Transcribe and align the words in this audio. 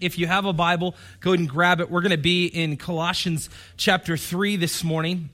If 0.00 0.18
you 0.18 0.26
have 0.26 0.46
a 0.46 0.52
Bible, 0.52 0.96
go 1.20 1.30
ahead 1.30 1.40
and 1.40 1.48
grab 1.48 1.80
it. 1.80 1.90
We're 1.90 2.00
going 2.00 2.10
to 2.10 2.18
be 2.18 2.46
in 2.46 2.76
Colossians 2.76 3.50
chapter 3.76 4.16
3 4.16 4.56
this 4.56 4.82
morning. 4.82 5.30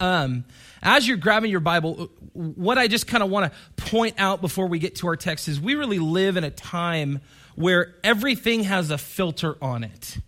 Um, 0.00 0.44
as 0.82 1.06
you're 1.06 1.16
grabbing 1.16 1.50
your 1.50 1.60
Bible, 1.60 2.10
what 2.32 2.78
I 2.78 2.88
just 2.88 3.06
kind 3.06 3.22
of 3.22 3.30
want 3.30 3.52
to 3.52 3.84
point 3.84 4.14
out 4.18 4.40
before 4.40 4.66
we 4.66 4.78
get 4.78 4.96
to 4.96 5.08
our 5.08 5.16
text 5.16 5.48
is 5.48 5.60
we 5.60 5.74
really 5.74 5.98
live 5.98 6.36
in 6.36 6.44
a 6.44 6.50
time 6.50 7.20
where 7.56 7.94
everything 8.02 8.64
has 8.64 8.90
a 8.90 8.98
filter 8.98 9.56
on 9.62 9.84
it. 9.84 10.18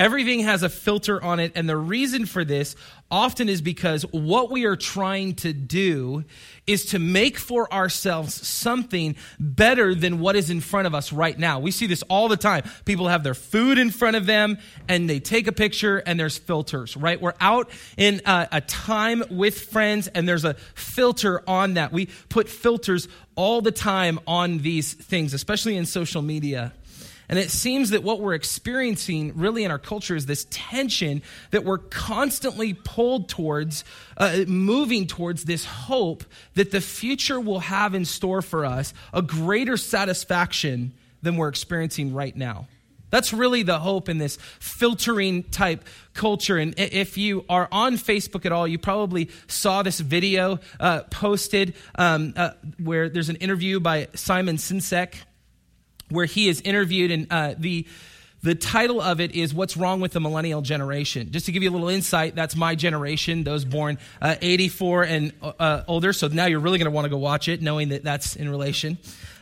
Everything 0.00 0.40
has 0.40 0.62
a 0.62 0.70
filter 0.70 1.22
on 1.22 1.40
it. 1.40 1.52
And 1.54 1.68
the 1.68 1.76
reason 1.76 2.24
for 2.24 2.42
this 2.42 2.74
often 3.10 3.50
is 3.50 3.60
because 3.60 4.02
what 4.12 4.50
we 4.50 4.64
are 4.64 4.74
trying 4.74 5.34
to 5.34 5.52
do 5.52 6.24
is 6.66 6.86
to 6.86 6.98
make 6.98 7.36
for 7.36 7.70
ourselves 7.70 8.48
something 8.48 9.14
better 9.38 9.94
than 9.94 10.18
what 10.18 10.36
is 10.36 10.48
in 10.48 10.62
front 10.62 10.86
of 10.86 10.94
us 10.94 11.12
right 11.12 11.38
now. 11.38 11.60
We 11.60 11.70
see 11.70 11.86
this 11.86 12.02
all 12.04 12.28
the 12.28 12.38
time. 12.38 12.62
People 12.86 13.08
have 13.08 13.22
their 13.22 13.34
food 13.34 13.76
in 13.76 13.90
front 13.90 14.16
of 14.16 14.24
them 14.24 14.56
and 14.88 15.08
they 15.08 15.20
take 15.20 15.46
a 15.46 15.52
picture 15.52 15.98
and 15.98 16.18
there's 16.18 16.38
filters, 16.38 16.96
right? 16.96 17.20
We're 17.20 17.34
out 17.38 17.68
in 17.98 18.22
a, 18.24 18.48
a 18.52 18.60
time 18.62 19.22
with 19.30 19.60
friends 19.60 20.08
and 20.08 20.26
there's 20.26 20.46
a 20.46 20.54
filter 20.74 21.42
on 21.46 21.74
that. 21.74 21.92
We 21.92 22.08
put 22.30 22.48
filters 22.48 23.06
all 23.36 23.60
the 23.60 23.72
time 23.72 24.18
on 24.26 24.60
these 24.60 24.94
things, 24.94 25.34
especially 25.34 25.76
in 25.76 25.84
social 25.84 26.22
media. 26.22 26.72
And 27.30 27.38
it 27.38 27.52
seems 27.52 27.90
that 27.90 28.02
what 28.02 28.20
we're 28.20 28.34
experiencing 28.34 29.34
really 29.36 29.62
in 29.62 29.70
our 29.70 29.78
culture 29.78 30.16
is 30.16 30.26
this 30.26 30.48
tension 30.50 31.22
that 31.52 31.64
we're 31.64 31.78
constantly 31.78 32.74
pulled 32.74 33.28
towards, 33.28 33.84
uh, 34.16 34.40
moving 34.48 35.06
towards 35.06 35.44
this 35.44 35.64
hope 35.64 36.24
that 36.54 36.72
the 36.72 36.80
future 36.80 37.38
will 37.38 37.60
have 37.60 37.94
in 37.94 38.04
store 38.04 38.42
for 38.42 38.66
us 38.66 38.92
a 39.14 39.22
greater 39.22 39.76
satisfaction 39.76 40.92
than 41.22 41.36
we're 41.36 41.48
experiencing 41.48 42.12
right 42.14 42.34
now. 42.34 42.66
That's 43.10 43.32
really 43.32 43.62
the 43.62 43.78
hope 43.78 44.08
in 44.08 44.18
this 44.18 44.36
filtering 44.58 45.44
type 45.44 45.84
culture. 46.14 46.58
And 46.58 46.74
if 46.78 47.16
you 47.16 47.44
are 47.48 47.68
on 47.70 47.94
Facebook 47.94 48.44
at 48.44 48.50
all, 48.50 48.66
you 48.66 48.78
probably 48.78 49.30
saw 49.46 49.84
this 49.84 50.00
video 50.00 50.58
uh, 50.80 51.02
posted 51.10 51.74
um, 51.94 52.32
uh, 52.36 52.50
where 52.82 53.08
there's 53.08 53.28
an 53.28 53.36
interview 53.36 53.78
by 53.78 54.08
Simon 54.14 54.56
Sinek 54.56 55.14
where 56.10 56.26
he 56.26 56.48
is 56.48 56.60
interviewed, 56.60 57.10
and 57.10 57.26
uh, 57.30 57.54
the 57.58 57.86
the 58.42 58.54
title 58.54 59.02
of 59.02 59.20
it 59.20 59.32
is 59.32 59.52
What's 59.52 59.76
Wrong 59.76 60.00
with 60.00 60.12
the 60.12 60.20
Millennial 60.20 60.62
Generation? 60.62 61.30
Just 61.30 61.46
to 61.46 61.52
give 61.52 61.62
you 61.62 61.68
a 61.68 61.72
little 61.72 61.90
insight, 61.90 62.34
that's 62.34 62.56
my 62.56 62.74
generation, 62.74 63.44
those 63.44 63.66
born 63.66 63.98
uh, 64.22 64.36
84 64.40 65.02
and 65.02 65.32
uh, 65.42 65.82
older. 65.86 66.14
So 66.14 66.28
now 66.28 66.46
you're 66.46 66.60
really 66.60 66.78
going 66.78 66.86
to 66.86 66.90
want 66.90 67.04
to 67.04 67.10
go 67.10 67.18
watch 67.18 67.48
it, 67.48 67.60
knowing 67.60 67.90
that 67.90 68.02
that's 68.02 68.36
in 68.36 68.48
relation. 68.48 68.96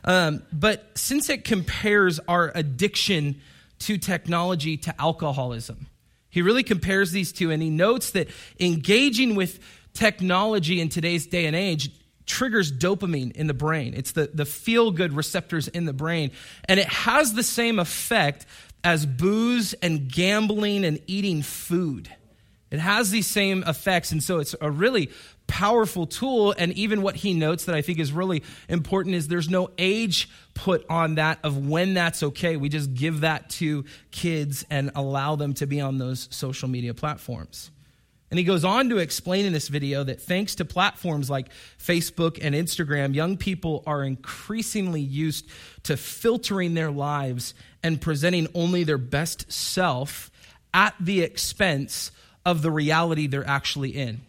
Um, 0.04 0.42
but 0.52 0.90
it 1.10 1.44
compares 1.44 2.18
our 2.26 2.50
addiction 2.56 3.40
to 3.80 3.98
technology 3.98 4.76
to 4.76 5.00
alcoholism, 5.00 5.86
he 6.30 6.42
really 6.42 6.62
compares 6.62 7.12
these 7.12 7.32
two, 7.32 7.50
and 7.50 7.62
he 7.62 7.70
notes 7.70 8.10
that 8.12 8.28
engaging 8.60 9.34
with 9.34 9.60
technology 9.94 10.80
in 10.80 10.88
today's 10.88 11.26
day 11.26 11.46
and 11.46 11.56
age 11.56 11.90
triggers 12.28 12.70
dopamine 12.70 13.32
in 13.32 13.48
the 13.48 13.54
brain. 13.54 13.94
It's 13.96 14.12
the, 14.12 14.30
the 14.32 14.44
feel 14.44 14.92
good 14.92 15.12
receptors 15.14 15.66
in 15.66 15.86
the 15.86 15.92
brain. 15.92 16.30
And 16.66 16.78
it 16.78 16.86
has 16.86 17.34
the 17.34 17.42
same 17.42 17.78
effect 17.78 18.46
as 18.84 19.04
booze 19.04 19.74
and 19.74 20.08
gambling 20.10 20.84
and 20.84 21.00
eating 21.06 21.42
food. 21.42 22.08
It 22.70 22.78
has 22.78 23.10
these 23.10 23.26
same 23.26 23.64
effects. 23.66 24.12
And 24.12 24.22
so 24.22 24.38
it's 24.38 24.54
a 24.60 24.70
really 24.70 25.10
powerful 25.46 26.06
tool. 26.06 26.54
And 26.56 26.72
even 26.74 27.02
what 27.02 27.16
he 27.16 27.32
notes 27.32 27.64
that 27.64 27.74
I 27.74 27.82
think 27.82 27.98
is 27.98 28.12
really 28.12 28.42
important 28.68 29.14
is 29.14 29.26
there's 29.26 29.48
no 29.48 29.70
age 29.78 30.28
put 30.54 30.84
on 30.90 31.14
that 31.14 31.38
of 31.42 31.66
when 31.66 31.94
that's 31.94 32.22
okay. 32.22 32.56
We 32.56 32.68
just 32.68 32.92
give 32.94 33.22
that 33.22 33.48
to 33.50 33.84
kids 34.10 34.66
and 34.70 34.90
allow 34.94 35.34
them 35.36 35.54
to 35.54 35.66
be 35.66 35.80
on 35.80 35.98
those 35.98 36.28
social 36.30 36.68
media 36.68 36.92
platforms. 36.92 37.70
And 38.30 38.38
he 38.38 38.44
goes 38.44 38.64
on 38.64 38.90
to 38.90 38.98
explain 38.98 39.46
in 39.46 39.52
this 39.52 39.68
video 39.68 40.04
that 40.04 40.20
thanks 40.20 40.56
to 40.56 40.64
platforms 40.64 41.30
like 41.30 41.48
Facebook 41.78 42.38
and 42.40 42.54
Instagram, 42.54 43.14
young 43.14 43.38
people 43.38 43.82
are 43.86 44.04
increasingly 44.04 45.00
used 45.00 45.48
to 45.84 45.96
filtering 45.96 46.74
their 46.74 46.90
lives 46.90 47.54
and 47.82 48.00
presenting 48.00 48.46
only 48.54 48.84
their 48.84 48.98
best 48.98 49.50
self 49.50 50.30
at 50.74 50.94
the 51.00 51.22
expense 51.22 52.10
of 52.44 52.60
the 52.60 52.70
reality 52.70 53.26
they're 53.26 53.46
actually 53.46 53.90
in. 53.90 54.20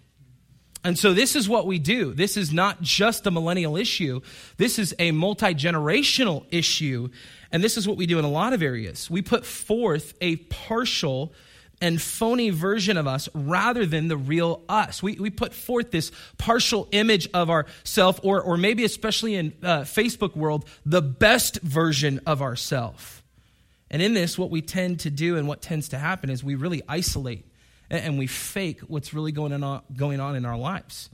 And 0.81 0.97
so, 0.97 1.13
this 1.13 1.35
is 1.35 1.49
what 1.49 1.67
we 1.67 1.77
do. 1.77 2.13
This 2.13 2.37
is 2.37 2.53
not 2.53 2.81
just 2.81 3.27
a 3.27 3.31
millennial 3.31 3.75
issue, 3.75 4.21
this 4.55 4.79
is 4.79 4.95
a 4.97 5.11
multi 5.11 5.53
generational 5.53 6.45
issue. 6.51 7.09
And 7.51 7.63
this 7.63 7.77
is 7.77 7.87
what 7.87 7.97
we 7.97 8.05
do 8.05 8.19
in 8.19 8.25
a 8.25 8.29
lot 8.29 8.53
of 8.53 8.61
areas. 8.61 9.09
We 9.09 9.23
put 9.23 9.43
forth 9.43 10.13
a 10.21 10.35
partial 10.35 11.33
and 11.81 12.01
phony 12.01 12.49
version 12.49 12.97
of 12.97 13.07
us 13.07 13.29
rather 13.33 13.85
than 13.85 14.07
the 14.07 14.17
real 14.17 14.63
us. 14.67 15.01
We, 15.01 15.13
we 15.13 15.29
put 15.29 15.53
forth 15.53 15.91
this 15.91 16.11
partial 16.37 16.87
image 16.91 17.29
of 17.33 17.49
ourself, 17.49 18.19
or, 18.23 18.41
or 18.41 18.57
maybe 18.57 18.83
especially 18.83 19.35
in 19.35 19.53
uh, 19.63 19.81
Facebook 19.81 20.35
world, 20.35 20.65
the 20.85 21.01
best 21.01 21.61
version 21.61 22.19
of 22.25 22.41
ourself. 22.41 23.23
And 23.91 24.01
in 24.01 24.13
this, 24.13 24.37
what 24.37 24.51
we 24.51 24.61
tend 24.61 25.01
to 25.01 25.09
do 25.09 25.37
and 25.37 25.47
what 25.47 25.61
tends 25.61 25.89
to 25.89 25.97
happen 25.97 26.29
is 26.29 26.43
we 26.43 26.55
really 26.55 26.81
isolate 26.87 27.45
and, 27.89 28.03
and 28.03 28.19
we 28.19 28.27
fake 28.27 28.81
what's 28.81 29.13
really 29.13 29.31
going 29.31 29.51
on, 29.63 29.81
going 29.95 30.19
on 30.19 30.35
in 30.35 30.45
our 30.45 30.57
lives. 30.57 31.09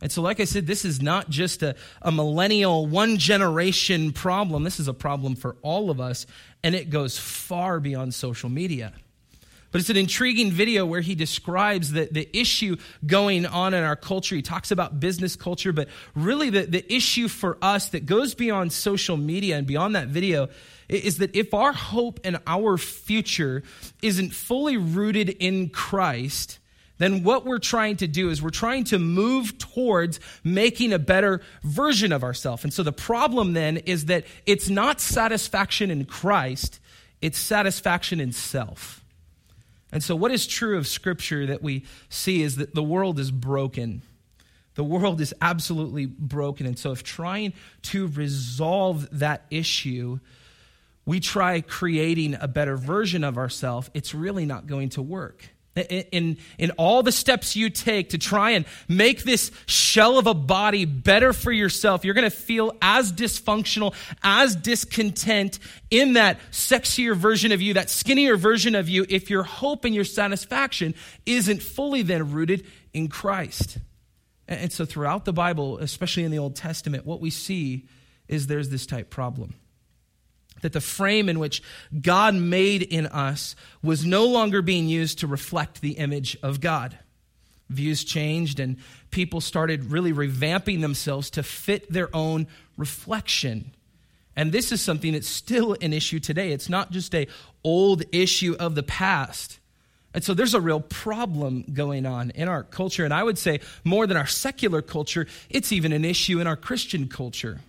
And 0.00 0.12
so, 0.12 0.20
like 0.20 0.38
I 0.38 0.44
said, 0.44 0.66
this 0.66 0.84
is 0.84 1.00
not 1.00 1.30
just 1.30 1.62
a, 1.62 1.76
a 2.02 2.12
millennial, 2.12 2.86
one 2.86 3.16
generation 3.16 4.12
problem. 4.12 4.62
This 4.62 4.78
is 4.78 4.86
a 4.86 4.92
problem 4.92 5.34
for 5.34 5.56
all 5.62 5.88
of 5.88 5.98
us, 5.98 6.26
and 6.62 6.74
it 6.74 6.90
goes 6.90 7.16
far 7.16 7.80
beyond 7.80 8.12
social 8.12 8.50
media. 8.50 8.92
But 9.74 9.80
it's 9.80 9.90
an 9.90 9.96
intriguing 9.96 10.52
video 10.52 10.86
where 10.86 11.00
he 11.00 11.16
describes 11.16 11.90
the, 11.90 12.08
the 12.08 12.28
issue 12.32 12.76
going 13.04 13.44
on 13.44 13.74
in 13.74 13.82
our 13.82 13.96
culture. 13.96 14.36
He 14.36 14.40
talks 14.40 14.70
about 14.70 15.00
business 15.00 15.34
culture, 15.34 15.72
but 15.72 15.88
really 16.14 16.48
the, 16.48 16.60
the 16.60 16.94
issue 16.94 17.26
for 17.26 17.58
us 17.60 17.88
that 17.88 18.06
goes 18.06 18.36
beyond 18.36 18.72
social 18.72 19.16
media 19.16 19.58
and 19.58 19.66
beyond 19.66 19.96
that 19.96 20.06
video 20.06 20.48
is 20.88 21.18
that 21.18 21.34
if 21.34 21.52
our 21.52 21.72
hope 21.72 22.20
and 22.22 22.38
our 22.46 22.78
future 22.78 23.64
isn't 24.00 24.32
fully 24.32 24.76
rooted 24.76 25.28
in 25.28 25.70
Christ, 25.70 26.60
then 26.98 27.24
what 27.24 27.44
we're 27.44 27.58
trying 27.58 27.96
to 27.96 28.06
do 28.06 28.30
is 28.30 28.40
we're 28.40 28.50
trying 28.50 28.84
to 28.84 29.00
move 29.00 29.58
towards 29.58 30.20
making 30.44 30.92
a 30.92 31.00
better 31.00 31.40
version 31.64 32.12
of 32.12 32.22
ourselves. 32.22 32.62
And 32.62 32.72
so 32.72 32.84
the 32.84 32.92
problem 32.92 33.54
then 33.54 33.78
is 33.78 34.04
that 34.04 34.24
it's 34.46 34.68
not 34.68 35.00
satisfaction 35.00 35.90
in 35.90 36.04
Christ, 36.04 36.78
it's 37.20 37.40
satisfaction 37.40 38.20
in 38.20 38.30
self. 38.30 39.03
And 39.94 40.02
so, 40.02 40.16
what 40.16 40.32
is 40.32 40.46
true 40.46 40.76
of 40.76 40.88
Scripture 40.88 41.46
that 41.46 41.62
we 41.62 41.84
see 42.08 42.42
is 42.42 42.56
that 42.56 42.74
the 42.74 42.82
world 42.82 43.20
is 43.20 43.30
broken. 43.30 44.02
The 44.74 44.82
world 44.82 45.20
is 45.20 45.32
absolutely 45.40 46.06
broken. 46.06 46.66
And 46.66 46.76
so, 46.76 46.90
if 46.90 47.04
trying 47.04 47.52
to 47.82 48.08
resolve 48.08 49.08
that 49.20 49.46
issue, 49.50 50.18
we 51.06 51.20
try 51.20 51.60
creating 51.60 52.36
a 52.40 52.48
better 52.48 52.76
version 52.76 53.22
of 53.22 53.38
ourselves, 53.38 53.88
it's 53.94 54.14
really 54.14 54.44
not 54.44 54.66
going 54.66 54.88
to 54.90 55.02
work 55.02 55.53
in, 55.76 56.38
in 56.58 56.70
all 56.72 57.02
the 57.02 57.12
steps 57.12 57.56
you 57.56 57.68
take 57.68 58.10
to 58.10 58.18
try 58.18 58.50
and 58.50 58.64
make 58.88 59.24
this 59.24 59.50
shell 59.66 60.18
of 60.18 60.26
a 60.26 60.34
body 60.34 60.84
better 60.84 61.32
for 61.32 61.50
yourself, 61.50 62.04
you're 62.04 62.14
going 62.14 62.30
to 62.30 62.36
feel 62.36 62.76
as 62.80 63.12
dysfunctional, 63.12 63.94
as 64.22 64.54
discontent 64.54 65.58
in 65.90 66.14
that 66.14 66.38
sexier 66.50 67.16
version 67.16 67.52
of 67.52 67.60
you, 67.60 67.74
that 67.74 67.90
skinnier 67.90 68.36
version 68.36 68.74
of 68.74 68.88
you, 68.88 69.04
if 69.08 69.30
your 69.30 69.42
hope 69.42 69.84
and 69.84 69.94
your 69.94 70.04
satisfaction 70.04 70.94
isn't 71.26 71.62
fully 71.62 72.02
then 72.02 72.32
rooted 72.32 72.66
in 72.92 73.08
Christ. 73.08 73.78
And 74.46 74.72
so 74.72 74.84
throughout 74.84 75.24
the 75.24 75.32
Bible, 75.32 75.78
especially 75.78 76.24
in 76.24 76.30
the 76.30 76.38
Old 76.38 76.54
Testament, 76.54 77.06
what 77.06 77.20
we 77.20 77.30
see 77.30 77.88
is 78.28 78.46
there's 78.46 78.68
this 78.68 78.86
type 78.86 79.10
problem 79.10 79.54
that 80.64 80.72
the 80.72 80.80
frame 80.80 81.28
in 81.28 81.38
which 81.38 81.62
God 82.00 82.34
made 82.34 82.80
in 82.80 83.06
us 83.06 83.54
was 83.82 84.06
no 84.06 84.24
longer 84.24 84.62
being 84.62 84.88
used 84.88 85.18
to 85.18 85.26
reflect 85.26 85.82
the 85.82 85.92
image 85.92 86.38
of 86.42 86.62
God. 86.62 86.98
Views 87.68 88.02
changed, 88.02 88.58
and 88.58 88.78
people 89.10 89.42
started 89.42 89.92
really 89.92 90.10
revamping 90.10 90.80
themselves 90.80 91.28
to 91.30 91.42
fit 91.42 91.92
their 91.92 92.08
own 92.16 92.46
reflection. 92.78 93.72
And 94.36 94.52
this 94.52 94.72
is 94.72 94.80
something 94.80 95.12
that's 95.12 95.28
still 95.28 95.76
an 95.82 95.92
issue 95.92 96.18
today. 96.18 96.52
It's 96.52 96.70
not 96.70 96.90
just 96.90 97.14
a 97.14 97.28
old 97.62 98.02
issue 98.10 98.56
of 98.58 98.74
the 98.74 98.82
past. 98.82 99.58
And 100.14 100.24
so 100.24 100.32
there's 100.32 100.54
a 100.54 100.60
real 100.62 100.80
problem 100.80 101.66
going 101.74 102.06
on 102.06 102.30
in 102.30 102.48
our 102.48 102.62
culture. 102.62 103.04
And 103.04 103.12
I 103.12 103.22
would 103.22 103.36
say 103.36 103.60
more 103.84 104.06
than 104.06 104.16
our 104.16 104.26
secular 104.26 104.80
culture, 104.80 105.26
it's 105.50 105.72
even 105.72 105.92
an 105.92 106.06
issue 106.06 106.40
in 106.40 106.46
our 106.46 106.56
Christian 106.56 107.06
culture. 107.06 107.60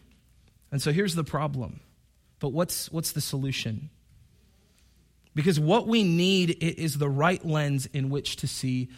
And 0.72 0.82
so 0.82 0.94
here's 0.94 1.16
the 1.16 1.26
problem 1.26 1.82
but 2.46 2.54
what's, 2.54 2.92
what's 2.92 3.14
the 3.14 3.22
solution? 3.22 3.90
Because 5.34 5.60
what 5.60 5.88
we 5.88 6.04
need 6.04 6.62
is 6.62 7.00
the 7.00 7.10
right 7.10 7.44
lens 7.44 7.88
in 7.88 8.12
which 8.12 8.36
to 8.36 8.48
see 8.48 8.90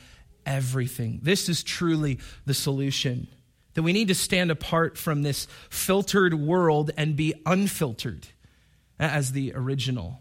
everything. 0.45 1.21
This 1.23 1.47
is 1.47 1.63
truly 1.63 2.19
the 2.45 2.53
solution. 2.53 3.29
That 3.75 3.83
we 3.83 3.93
need 3.93 4.09
to 4.09 4.15
stand 4.15 4.51
apart 4.51 4.97
from 4.97 5.23
this 5.23 5.47
filtered 5.69 6.33
world 6.33 6.91
and 6.97 7.15
be 7.15 7.35
unfiltered 7.45 8.27
as 8.99 9.31
the 9.31 9.53
original. 9.55 10.19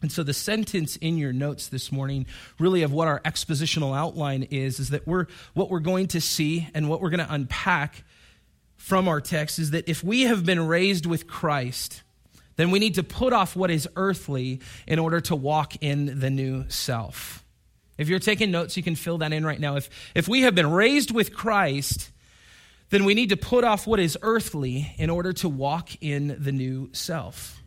And 0.00 0.10
so 0.10 0.22
the 0.22 0.32
sentence 0.32 0.96
in 0.96 1.18
your 1.18 1.34
notes 1.34 1.68
this 1.68 1.92
morning, 1.92 2.24
really 2.58 2.80
of 2.80 2.94
what 2.94 3.08
our 3.08 3.20
expositional 3.26 3.94
outline 3.94 4.44
is, 4.44 4.80
is 4.80 4.88
that 4.88 5.06
we're 5.06 5.26
what 5.52 5.68
we're 5.68 5.80
going 5.80 6.06
to 6.06 6.22
see 6.22 6.66
and 6.72 6.88
what 6.88 7.02
we're 7.02 7.10
going 7.10 7.26
to 7.26 7.34
unpack 7.34 8.04
from 8.76 9.08
our 9.08 9.20
text 9.20 9.58
is 9.58 9.72
that 9.72 9.88
if 9.88 10.04
we 10.04 10.22
have 10.22 10.44
been 10.44 10.66
raised 10.66 11.06
with 11.06 11.26
Christ, 11.26 12.02
then 12.56 12.70
we 12.70 12.78
need 12.78 12.94
to 12.96 13.02
put 13.02 13.32
off 13.32 13.54
what 13.54 13.70
is 13.70 13.88
earthly 13.96 14.60
in 14.86 14.98
order 14.98 15.20
to 15.22 15.36
walk 15.36 15.74
in 15.82 16.18
the 16.20 16.30
new 16.30 16.64
self. 16.68 17.44
If 17.98 18.08
you're 18.08 18.18
taking 18.18 18.50
notes, 18.50 18.76
you 18.76 18.82
can 18.82 18.94
fill 18.94 19.18
that 19.18 19.32
in 19.32 19.44
right 19.44 19.60
now. 19.60 19.76
If, 19.76 19.88
if 20.14 20.28
we 20.28 20.42
have 20.42 20.54
been 20.54 20.70
raised 20.70 21.10
with 21.10 21.34
Christ, 21.34 22.10
then 22.90 23.04
we 23.04 23.14
need 23.14 23.30
to 23.30 23.36
put 23.36 23.64
off 23.64 23.86
what 23.86 24.00
is 24.00 24.18
earthly 24.22 24.94
in 24.98 25.10
order 25.10 25.32
to 25.34 25.48
walk 25.48 25.90
in 26.00 26.36
the 26.38 26.52
new 26.52 26.90
self. 26.92 27.60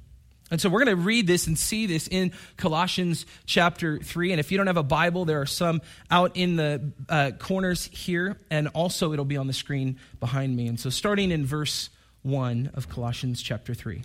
And 0.52 0.60
so 0.60 0.70
we're 0.70 0.84
going 0.84 0.98
to 0.98 1.04
read 1.04 1.28
this 1.28 1.46
and 1.46 1.58
see 1.58 1.86
this 1.86 2.08
in 2.08 2.32
Colossians 2.58 3.26
chapter 3.46 4.00
3. 4.00 4.32
And 4.32 4.40
if 4.40 4.52
you 4.52 4.58
don't 4.58 4.68
have 4.68 4.78
a 4.78 4.84
Bible, 4.84 5.26
there 5.26 5.42
are 5.42 5.46
some 5.46 5.82
out 6.10 6.36
in 6.36 6.56
the 6.56 6.92
uh, 7.08 7.32
corners 7.38 7.86
here, 7.86 8.38
and 8.50 8.68
also 8.70 9.14
it'll 9.14 9.26
be 9.26 9.38
on 9.38 9.46
the 9.46 9.54
screen 9.54 10.00
behind 10.20 10.56
me. 10.56 10.68
And 10.68 10.80
so 10.80 10.90
starting 10.90 11.30
in 11.30 11.46
verse 11.46 11.90
1 12.24 12.72
of 12.74 12.90
Colossians 12.90 13.44
chapter 13.44 13.76
3. 13.76 14.02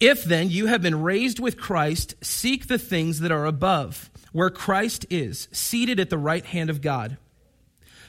If 0.00 0.24
then 0.24 0.50
you 0.50 0.66
have 0.66 0.82
been 0.82 1.02
raised 1.02 1.38
with 1.38 1.56
Christ, 1.56 2.14
seek 2.22 2.66
the 2.66 2.78
things 2.78 3.20
that 3.20 3.32
are 3.32 3.46
above, 3.46 4.10
where 4.32 4.50
Christ 4.50 5.06
is, 5.10 5.48
seated 5.52 6.00
at 6.00 6.10
the 6.10 6.18
right 6.18 6.44
hand 6.44 6.70
of 6.70 6.82
God. 6.82 7.16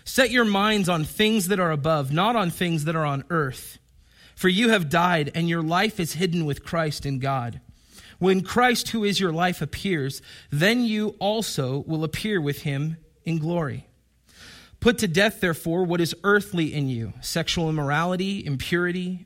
Set 0.04 0.32
your 0.32 0.46
minds 0.46 0.90
on 0.90 1.04
things 1.04 1.48
that 1.48 1.60
are 1.60 1.72
above, 1.72 2.12
not 2.12 2.36
on 2.36 2.50
things 2.50 2.86
that 2.86 2.96
are 2.96 3.06
on 3.06 3.24
earth. 3.30 3.80
For 4.36 4.50
you 4.50 4.70
have 4.70 4.90
died, 4.90 5.32
and 5.34 5.48
your 5.48 5.64
life 5.64 6.00
is 6.00 6.14
hidden 6.14 6.46
with 6.46 6.64
Christ 6.64 7.06
in 7.06 7.20
God. 7.20 7.62
When 8.20 8.42
Christ, 8.42 8.90
who 8.90 9.04
is 9.04 9.20
your 9.20 9.32
life, 9.32 9.62
appears, 9.62 10.22
then 10.50 10.86
you 10.86 11.16
also 11.20 11.84
will 11.88 12.04
appear 12.04 12.40
with 12.42 12.62
him 12.62 12.98
in 13.24 13.40
glory. 13.40 13.88
Put 14.80 15.00
to 15.00 15.08
death, 15.08 15.42
therefore, 15.42 15.84
what 15.84 16.02
is 16.02 16.16
earthly 16.24 16.74
in 16.74 16.88
you 16.88 17.14
sexual 17.22 17.70
immorality, 17.70 18.46
impurity, 18.46 19.26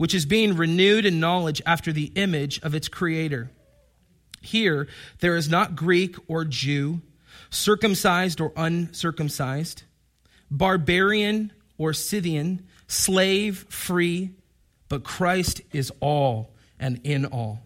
which 0.00 0.14
is 0.14 0.24
being 0.24 0.56
renewed 0.56 1.04
in 1.04 1.20
knowledge 1.20 1.60
after 1.66 1.92
the 1.92 2.10
image 2.14 2.58
of 2.62 2.74
its 2.74 2.88
creator. 2.88 3.50
Here, 4.40 4.88
there 5.18 5.36
is 5.36 5.50
not 5.50 5.76
Greek 5.76 6.16
or 6.26 6.46
Jew, 6.46 7.02
circumcised 7.50 8.40
or 8.40 8.50
uncircumcised, 8.56 9.82
barbarian 10.50 11.52
or 11.76 11.92
Scythian 11.92 12.66
slave, 12.88 13.66
free, 13.68 14.30
but 14.88 15.04
Christ 15.04 15.60
is 15.70 15.92
all 16.00 16.54
and 16.78 16.98
in 17.04 17.26
all. 17.26 17.60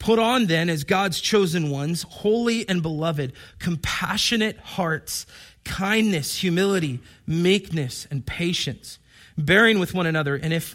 Put 0.00 0.18
on 0.18 0.46
then, 0.46 0.68
as 0.68 0.82
God's 0.82 1.20
chosen 1.20 1.70
ones, 1.70 2.02
holy 2.02 2.68
and 2.68 2.82
beloved, 2.82 3.32
compassionate 3.60 4.58
hearts, 4.58 5.24
kindness, 5.62 6.36
humility, 6.36 6.98
meekness, 7.28 8.08
and 8.10 8.26
patience, 8.26 8.98
bearing 9.38 9.78
with 9.78 9.94
one 9.94 10.06
another. 10.06 10.34
And 10.34 10.52
if 10.52 10.74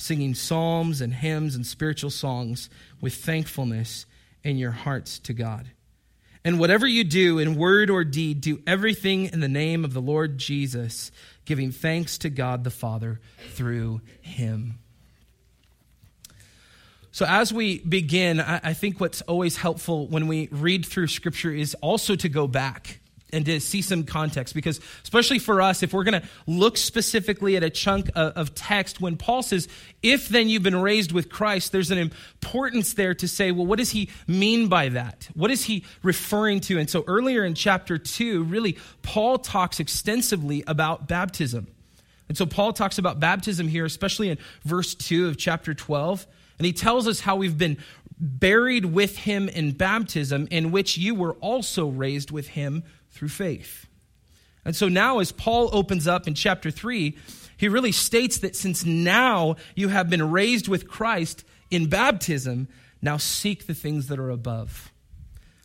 singing 0.00 0.34
psalms 0.34 1.00
and 1.00 1.12
hymns 1.12 1.54
and 1.54 1.66
spiritual 1.66 2.10
songs 2.10 2.70
with 3.00 3.14
thankfulness 3.14 4.06
in 4.42 4.56
your 4.56 4.70
hearts 4.70 5.18
to 5.20 5.32
God. 5.32 5.70
And 6.44 6.58
whatever 6.58 6.86
you 6.86 7.04
do 7.04 7.38
in 7.38 7.56
word 7.56 7.90
or 7.90 8.02
deed, 8.02 8.40
do 8.40 8.62
everything 8.66 9.26
in 9.26 9.40
the 9.40 9.48
name 9.48 9.84
of 9.84 9.92
the 9.92 10.00
Lord 10.00 10.38
Jesus 10.38 11.12
giving 11.44 11.70
thanks 11.70 12.16
to 12.18 12.30
God 12.30 12.64
the 12.64 12.70
Father 12.70 13.20
through 13.50 14.00
him. 14.22 14.78
So, 17.12 17.26
as 17.26 17.52
we 17.52 17.80
begin, 17.80 18.40
I 18.40 18.72
think 18.72 19.00
what's 19.00 19.20
always 19.22 19.56
helpful 19.56 20.06
when 20.06 20.28
we 20.28 20.48
read 20.52 20.86
through 20.86 21.08
Scripture 21.08 21.52
is 21.52 21.74
also 21.82 22.14
to 22.14 22.28
go 22.28 22.46
back 22.46 22.99
and 23.32 23.46
to 23.46 23.60
see 23.60 23.82
some 23.82 24.04
context 24.04 24.54
because 24.54 24.80
especially 25.02 25.38
for 25.38 25.62
us 25.62 25.82
if 25.82 25.92
we're 25.92 26.04
going 26.04 26.20
to 26.20 26.28
look 26.46 26.76
specifically 26.76 27.56
at 27.56 27.62
a 27.62 27.70
chunk 27.70 28.10
of, 28.14 28.54
text 28.54 29.00
when 29.00 29.16
paul 29.16 29.42
says 29.42 29.68
if 30.02 30.28
then 30.28 30.48
you've 30.48 30.62
been 30.62 30.80
raised 30.80 31.12
with 31.12 31.30
christ 31.30 31.72
there's 31.72 31.90
an 31.90 31.98
importance 31.98 32.94
there 32.94 33.14
to 33.14 33.26
say 33.26 33.50
well 33.50 33.66
what 33.66 33.78
does 33.78 33.90
he 33.90 34.10
mean 34.26 34.68
by 34.68 34.88
that? 34.90 35.28
What 35.34 35.50
is 35.50 35.64
he 35.64 35.84
referring 36.02 36.60
to? 36.62 36.78
And 36.78 36.88
so 36.88 37.04
earlier 37.06 37.44
in 37.44 37.54
chapter 37.54 37.98
2 37.98 38.44
really 38.44 38.78
paul 39.02 39.38
talks 39.38 39.80
extensively 39.80 40.64
about 40.66 41.08
baptism. 41.08 41.66
And 42.28 42.36
so 42.36 42.46
paul 42.46 42.72
talks 42.72 42.98
about 42.98 43.20
baptism 43.20 43.68
here 43.68 43.84
especially 43.84 44.30
in 44.30 44.38
verse 44.64 44.94
2 44.94 45.28
of 45.28 45.36
chapter 45.36 45.74
12 45.74 46.26
and 46.58 46.66
he 46.66 46.72
tells 46.72 47.08
us 47.08 47.20
how 47.20 47.36
we've 47.36 47.56
been 47.56 47.78
buried 48.18 48.84
with 48.84 49.16
him 49.16 49.48
in 49.48 49.72
baptism 49.72 50.46
in 50.50 50.70
which 50.70 50.98
you 50.98 51.14
were 51.14 51.34
also 51.34 51.88
raised 51.88 52.30
with 52.30 52.48
him 52.48 52.84
through 53.20 53.28
faith. 53.28 53.86
And 54.64 54.74
so 54.74 54.88
now, 54.88 55.18
as 55.18 55.30
Paul 55.30 55.68
opens 55.74 56.08
up 56.08 56.26
in 56.26 56.32
chapter 56.32 56.70
3, 56.70 57.18
he 57.58 57.68
really 57.68 57.92
states 57.92 58.38
that 58.38 58.56
since 58.56 58.82
now 58.86 59.56
you 59.74 59.88
have 59.88 60.08
been 60.08 60.30
raised 60.30 60.68
with 60.68 60.88
Christ 60.88 61.44
in 61.70 61.90
baptism, 61.90 62.66
now 63.02 63.18
seek 63.18 63.66
the 63.66 63.74
things 63.74 64.06
that 64.06 64.18
are 64.18 64.30
above. 64.30 64.90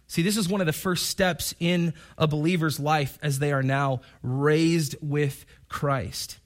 See, 0.08 0.22
this 0.22 0.36
is 0.36 0.50
one 0.50 0.60
of 0.60 0.68
the 0.68 0.74
first 0.74 1.08
steps 1.08 1.56
in 1.62 1.94
a 2.18 2.28
believer's 2.28 2.78
life 2.78 3.18
as 3.22 3.40
they 3.40 3.54
are 3.54 3.64
now 3.64 4.02
raised 4.22 4.98
with 5.02 5.46
Christ. 5.70 6.40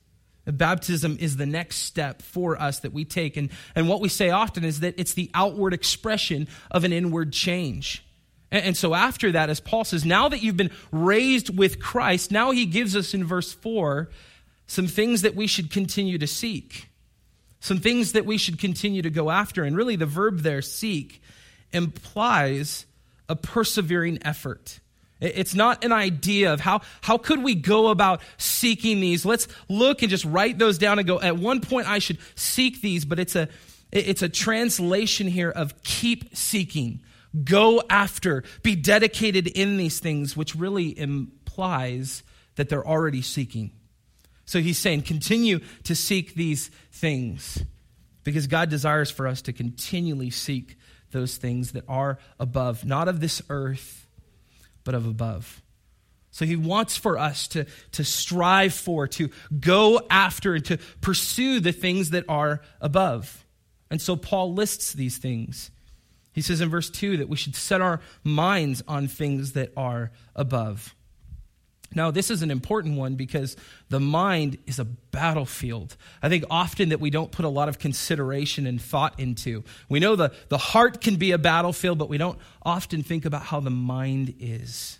Baptism 0.45 1.17
is 1.19 1.37
the 1.37 1.47
next 1.47 1.77
step 1.77 2.21
for 2.21 2.61
us 2.61 2.81
that 2.81 2.93
we 2.93 3.03
take. 3.03 3.35
And, 3.35 3.49
and 3.73 3.89
what 3.89 3.99
we 3.99 4.09
say 4.09 4.29
often 4.29 4.63
is 4.63 4.81
that 4.81 4.93
it's 4.99 5.15
the 5.15 5.31
outward 5.33 5.73
expression 5.73 6.47
of 6.69 6.83
an 6.83 6.93
inward 6.93 7.33
change. 7.33 8.05
And, 8.51 8.75
so 8.75 8.95
after 8.95 9.31
that, 9.33 9.49
as 9.49 9.59
Paul 9.59 9.83
says, 9.83 10.05
now 10.05 10.29
that 10.29 10.41
you've 10.41 10.57
been 10.57 10.71
raised 10.91 11.55
with 11.55 11.79
Christ, 11.79 12.31
now 12.31 12.51
he 12.51 12.65
gives 12.65 12.95
us 12.95 13.13
in 13.13 13.23
verse 13.23 13.53
4 13.53 14.09
some 14.65 14.87
things 14.87 15.21
that 15.21 15.35
we 15.35 15.47
should 15.47 15.71
continue 15.71 16.17
to 16.17 16.27
seek, 16.27 16.89
some 17.59 17.79
things 17.79 18.13
that 18.13 18.25
we 18.25 18.37
should 18.37 18.59
continue 18.59 19.01
to 19.01 19.09
go 19.09 19.29
after. 19.29 19.63
And 19.63 19.75
really, 19.75 19.95
the 19.95 20.05
verb 20.05 20.39
there, 20.39 20.61
seek, 20.61 21.21
implies 21.71 22.85
a 23.27 23.35
persevering 23.35 24.19
effort. 24.23 24.79
It's 25.21 25.53
not 25.53 25.83
an 25.83 25.91
idea 25.91 26.53
of 26.53 26.61
how, 26.61 26.81
how 27.01 27.17
could 27.17 27.43
we 27.43 27.53
go 27.53 27.89
about 27.89 28.21
seeking 28.37 29.01
these. 29.01 29.25
Let's 29.25 29.47
look 29.67 30.01
and 30.01 30.09
just 30.09 30.25
write 30.25 30.57
those 30.57 30.77
down 30.77 30.97
and 30.97 31.07
go, 31.07 31.19
at 31.19 31.37
one 31.37 31.61
point 31.61 31.89
I 31.89 31.99
should 31.99 32.19
seek 32.35 32.81
these, 32.81 33.05
but 33.05 33.19
it's 33.19 33.35
a, 33.35 33.49
it's 33.91 34.21
a 34.21 34.29
translation 34.29 35.27
here 35.27 35.49
of 35.49 35.83
keep 35.83 36.35
seeking 36.35 37.01
Go 37.43 37.83
after, 37.89 38.43
be 38.63 38.75
dedicated 38.75 39.47
in 39.47 39.77
these 39.77 39.99
things, 39.99 40.35
which 40.35 40.55
really 40.55 40.97
implies 40.97 42.23
that 42.55 42.69
they're 42.69 42.87
already 42.87 43.21
seeking. 43.21 43.71
So 44.45 44.59
he's 44.59 44.79
saying, 44.79 45.03
continue 45.03 45.59
to 45.83 45.95
seek 45.95 46.33
these 46.33 46.69
things 46.91 47.63
because 48.23 48.47
God 48.47 48.69
desires 48.69 49.11
for 49.11 49.27
us 49.27 49.43
to 49.43 49.53
continually 49.53 50.31
seek 50.31 50.75
those 51.11 51.37
things 51.37 51.73
that 51.73 51.83
are 51.87 52.17
above, 52.39 52.83
not 52.85 53.07
of 53.07 53.19
this 53.19 53.41
earth, 53.49 54.07
but 54.83 54.95
of 54.95 55.05
above. 55.05 55.61
So 56.31 56.45
he 56.45 56.55
wants 56.55 56.97
for 56.97 57.17
us 57.17 57.47
to, 57.49 57.65
to 57.93 58.03
strive 58.03 58.73
for, 58.73 59.07
to 59.07 59.29
go 59.59 60.01
after, 60.09 60.55
and 60.55 60.65
to 60.65 60.77
pursue 61.01 61.59
the 61.59 61.71
things 61.71 62.11
that 62.11 62.25
are 62.29 62.61
above. 62.81 63.45
And 63.89 64.01
so 64.01 64.15
Paul 64.15 64.53
lists 64.53 64.93
these 64.93 65.17
things 65.17 65.71
He 66.31 66.41
says 66.41 66.61
in 66.61 66.69
verse 66.69 66.89
2 66.89 67.17
that 67.17 67.29
we 67.29 67.37
should 67.37 67.55
set 67.55 67.81
our 67.81 68.01
minds 68.23 68.83
on 68.87 69.07
things 69.07 69.53
that 69.53 69.71
are 69.75 70.11
above. 70.35 70.95
Now, 71.95 72.11
this 72.11 72.29
is 72.29 72.43
an 72.43 72.51
important 72.51 72.97
one 72.97 73.15
because 73.15 73.57
the 73.89 73.99
mind 73.99 74.59
is 74.67 74.77
a 74.77 74.85
battlefield. 74.85 75.97
I 76.21 76.29
think 76.29 76.43
often 76.49 76.89
that 76.89 76.99
we 76.99 77.09
don't 77.09 77.31
put 77.31 77.45
a 77.45 77.49
lot 77.49 77.67
of 77.67 77.79
consideration 77.79 78.67
and 78.67 78.79
thought 78.79 79.19
into. 79.19 79.63
We 79.89 79.99
know 79.99 80.15
the, 80.15 80.31
the 80.49 80.59
heart 80.59 81.01
can 81.01 81.15
be 81.15 81.31
a 81.31 81.39
battlefield, 81.39 81.97
but 81.97 82.09
we 82.09 82.19
don't 82.19 82.37
often 82.61 83.01
think 83.01 83.25
about 83.25 83.43
how 83.43 83.59
the 83.59 83.71
mind 83.71 84.35
is. 84.39 84.99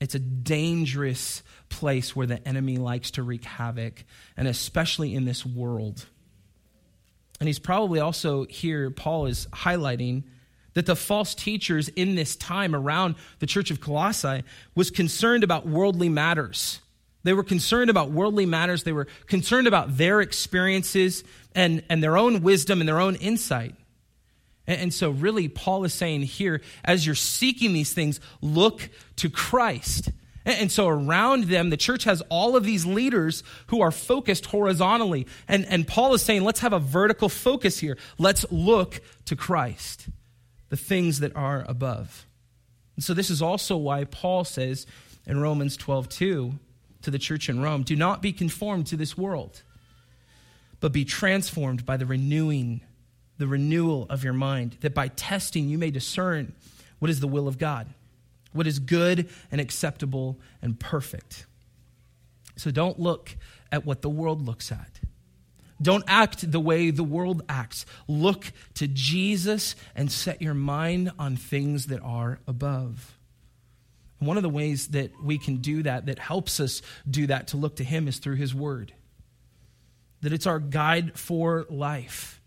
It's 0.00 0.14
a 0.14 0.18
dangerous 0.18 1.42
place 1.68 2.16
where 2.16 2.26
the 2.26 2.46
enemy 2.48 2.78
likes 2.78 3.12
to 3.12 3.22
wreak 3.22 3.44
havoc, 3.44 4.04
and 4.36 4.48
especially 4.48 5.14
in 5.14 5.26
this 5.26 5.44
world. 5.44 6.06
And 7.42 7.48
he's 7.48 7.58
probably 7.58 7.98
also 7.98 8.44
here, 8.44 8.88
Paul 8.92 9.26
is 9.26 9.48
highlighting 9.48 10.22
that 10.74 10.86
the 10.86 10.94
false 10.94 11.34
teachers 11.34 11.88
in 11.88 12.14
this 12.14 12.36
time 12.36 12.72
around 12.72 13.16
the 13.40 13.46
church 13.46 13.72
of 13.72 13.80
Colossae 13.80 14.44
was 14.76 14.92
concerned 14.92 15.42
about 15.42 15.66
worldly 15.66 16.08
matters. 16.08 16.78
They 17.24 17.32
were 17.32 17.42
concerned 17.42 17.90
about 17.90 18.12
worldly 18.12 18.46
matters. 18.46 18.84
They 18.84 18.92
were 18.92 19.08
concerned 19.26 19.66
about 19.66 19.96
their 19.96 20.20
experiences 20.20 21.24
and, 21.52 21.82
and 21.90 22.00
their 22.00 22.16
own 22.16 22.42
wisdom 22.42 22.78
and 22.80 22.86
their 22.86 23.00
own 23.00 23.16
insight. 23.16 23.74
And, 24.68 24.80
and 24.80 24.94
so, 24.94 25.10
really, 25.10 25.48
Paul 25.48 25.82
is 25.82 25.92
saying 25.92 26.22
here, 26.22 26.60
as 26.84 27.04
you're 27.04 27.16
seeking 27.16 27.72
these 27.72 27.92
things, 27.92 28.20
look 28.40 28.88
to 29.16 29.28
Christ. 29.28 30.12
And 30.44 30.72
so 30.72 30.88
around 30.88 31.44
them, 31.44 31.70
the 31.70 31.76
church 31.76 32.04
has 32.04 32.20
all 32.28 32.56
of 32.56 32.64
these 32.64 32.84
leaders 32.84 33.44
who 33.68 33.80
are 33.80 33.92
focused 33.92 34.46
horizontally. 34.46 35.26
And, 35.46 35.64
and 35.66 35.86
Paul 35.86 36.14
is 36.14 36.22
saying, 36.22 36.42
let's 36.42 36.60
have 36.60 36.72
a 36.72 36.80
vertical 36.80 37.28
focus 37.28 37.78
here. 37.78 37.96
Let's 38.18 38.44
look 38.50 39.00
to 39.26 39.36
Christ 39.36 40.08
the 40.68 40.76
things 40.76 41.20
that 41.20 41.36
are 41.36 41.64
above. 41.68 42.26
And 42.96 43.04
so 43.04 43.14
this 43.14 43.30
is 43.30 43.40
also 43.40 43.76
why 43.76 44.04
Paul 44.04 44.44
says 44.44 44.86
in 45.26 45.40
Romans 45.40 45.76
12, 45.76 46.08
2 46.08 46.52
to 47.02 47.10
the 47.10 47.18
church 47.18 47.48
in 47.48 47.60
Rome, 47.60 47.82
do 47.82 47.96
not 47.96 48.22
be 48.22 48.32
conformed 48.32 48.86
to 48.88 48.96
this 48.96 49.16
world, 49.16 49.62
but 50.80 50.92
be 50.92 51.04
transformed 51.04 51.84
by 51.84 51.96
the 51.96 52.06
renewing, 52.06 52.80
the 53.38 53.46
renewal 53.46 54.06
of 54.08 54.24
your 54.24 54.32
mind, 54.32 54.78
that 54.80 54.94
by 54.94 55.08
testing 55.08 55.68
you 55.68 55.78
may 55.78 55.90
discern 55.90 56.54
what 56.98 57.10
is 57.10 57.20
the 57.20 57.28
will 57.28 57.48
of 57.48 57.58
God, 57.58 57.88
what 58.52 58.66
is 58.66 58.78
good 58.78 59.28
and 59.50 59.60
acceptable 59.60 60.38
and 60.60 60.78
perfect. 60.78 61.46
So 62.56 62.70
don't 62.70 62.98
look 62.98 63.36
at 63.70 63.86
what 63.86 64.02
the 64.02 64.10
world 64.10 64.44
looks 64.44 64.70
at. 64.70 65.00
Don't 65.80 66.04
act 66.06 66.50
the 66.52 66.60
way 66.60 66.90
the 66.90 67.02
world 67.02 67.42
acts. 67.48 67.86
Look 68.06 68.52
to 68.74 68.86
Jesus 68.86 69.74
and 69.96 70.12
set 70.12 70.40
your 70.40 70.54
mind 70.54 71.10
on 71.18 71.36
things 71.36 71.86
that 71.86 72.00
are 72.00 72.40
above. 72.46 73.18
one 74.20 74.36
of 74.36 74.42
the 74.44 74.48
ways 74.48 74.88
that 74.88 75.10
we 75.24 75.38
can 75.38 75.56
do 75.56 75.82
that, 75.82 76.06
that 76.06 76.18
helps 76.18 76.60
us 76.60 76.82
do 77.10 77.26
that, 77.26 77.48
to 77.48 77.56
look 77.56 77.76
to 77.76 77.84
Him, 77.84 78.06
is 78.06 78.18
through 78.18 78.36
His 78.36 78.54
Word. 78.54 78.92
That 80.20 80.32
it's 80.32 80.46
our 80.46 80.60
guide 80.60 81.18
for 81.18 81.66
life. 81.68 82.40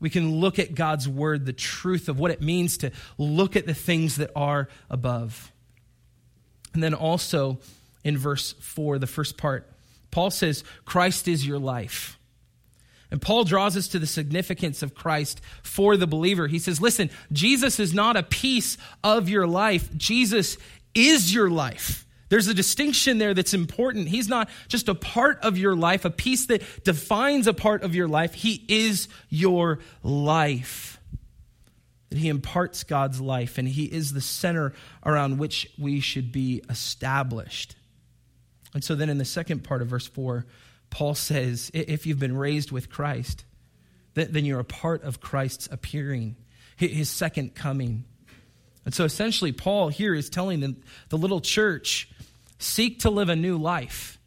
We 0.00 0.10
can 0.10 0.40
look 0.40 0.58
at 0.58 0.74
God's 0.74 1.08
Word, 1.08 1.46
the 1.46 1.52
truth 1.52 2.08
of 2.08 2.18
what 2.18 2.30
it 2.30 2.42
means 2.42 2.78
to 2.78 2.92
look 3.18 3.56
at 3.56 3.66
the 3.66 3.74
things 3.74 4.16
that 4.16 4.30
are 4.36 4.68
above. 4.90 5.52
And 6.74 6.82
then 6.82 6.94
also 6.94 7.58
in 8.04 8.18
verse 8.18 8.52
4, 8.60 8.98
the 8.98 9.06
first 9.06 9.36
part, 9.36 9.70
Paul 10.10 10.30
says, 10.30 10.64
Christ 10.84 11.28
is 11.28 11.46
your 11.46 11.58
life. 11.58 12.18
And 13.10 13.22
Paul 13.22 13.44
draws 13.44 13.76
us 13.76 13.88
to 13.88 13.98
the 13.98 14.06
significance 14.06 14.82
of 14.82 14.94
Christ 14.94 15.40
for 15.62 15.96
the 15.96 16.06
believer. 16.06 16.48
He 16.48 16.58
says, 16.58 16.80
listen, 16.80 17.10
Jesus 17.32 17.78
is 17.78 17.94
not 17.94 18.16
a 18.16 18.22
piece 18.22 18.78
of 19.04 19.28
your 19.28 19.46
life, 19.46 19.94
Jesus 19.96 20.58
is 20.94 21.32
your 21.34 21.50
life. 21.50 22.05
There's 22.28 22.48
a 22.48 22.54
distinction 22.54 23.18
there 23.18 23.34
that's 23.34 23.54
important. 23.54 24.08
He's 24.08 24.28
not 24.28 24.50
just 24.68 24.88
a 24.88 24.94
part 24.94 25.38
of 25.42 25.56
your 25.56 25.76
life, 25.76 26.04
a 26.04 26.10
piece 26.10 26.46
that 26.46 26.62
defines 26.84 27.46
a 27.46 27.54
part 27.54 27.82
of 27.82 27.94
your 27.94 28.08
life. 28.08 28.34
He 28.34 28.64
is 28.68 29.08
your 29.28 29.78
life. 30.02 31.00
That 32.10 32.18
he 32.18 32.28
imparts 32.28 32.84
God's 32.84 33.20
life, 33.20 33.58
and 33.58 33.68
he 33.68 33.84
is 33.84 34.12
the 34.12 34.20
center 34.20 34.72
around 35.04 35.38
which 35.38 35.70
we 35.78 36.00
should 36.00 36.32
be 36.32 36.62
established. 36.68 37.76
And 38.74 38.82
so 38.82 38.94
then 38.94 39.08
in 39.08 39.18
the 39.18 39.24
second 39.24 39.64
part 39.64 39.80
of 39.80 39.88
verse 39.88 40.06
4, 40.06 40.44
Paul 40.90 41.14
says, 41.14 41.70
if 41.74 42.06
you've 42.06 42.18
been 42.18 42.36
raised 42.36 42.72
with 42.72 42.90
Christ, 42.90 43.44
then 44.14 44.44
you're 44.44 44.60
a 44.60 44.64
part 44.64 45.02
of 45.02 45.20
Christ's 45.20 45.68
appearing, 45.70 46.36
his 46.76 47.08
second 47.08 47.54
coming. 47.54 48.04
And 48.86 48.94
so 48.94 49.04
essentially, 49.04 49.52
Paul 49.52 49.88
here 49.88 50.14
is 50.14 50.30
telling 50.30 50.60
the, 51.10 51.18
little 51.18 51.40
church 51.40 52.08
seek 52.58 53.00
to 53.00 53.10
live 53.10 53.28
a 53.28 53.36
new 53.36 53.58
life. 53.58 54.18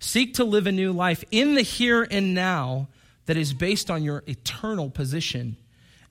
Seek 0.00 0.34
to 0.34 0.44
live 0.44 0.66
a 0.66 0.72
new 0.72 0.92
life 0.92 1.24
in 1.30 1.54
the 1.54 1.62
here 1.62 2.06
and 2.10 2.34
now 2.34 2.88
that 3.26 3.36
is 3.36 3.54
based 3.54 3.90
on 3.90 4.02
your 4.02 4.24
eternal 4.26 4.90
position 4.90 5.56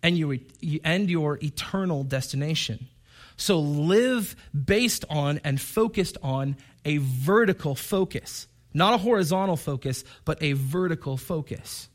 and 0.01 0.17
your, 0.17 0.37
and 0.83 1.09
your 1.09 1.37
eternal 1.43 2.03
destination. 2.03 2.87
So 3.35 3.59
live 3.59 4.35
based 4.53 5.03
on 5.09 5.39
and 5.43 5.59
focused 5.59 6.17
on 6.23 6.55
a 6.85 6.97
vertical 6.97 7.75
focus. 7.75 8.47
Not 8.73 8.93
a 8.93 8.97
horizontal 8.97 9.57
focus, 9.57 10.03
but 10.23 10.41
a 10.41 10.53
vertical 10.53 11.17
focus. 11.17 11.89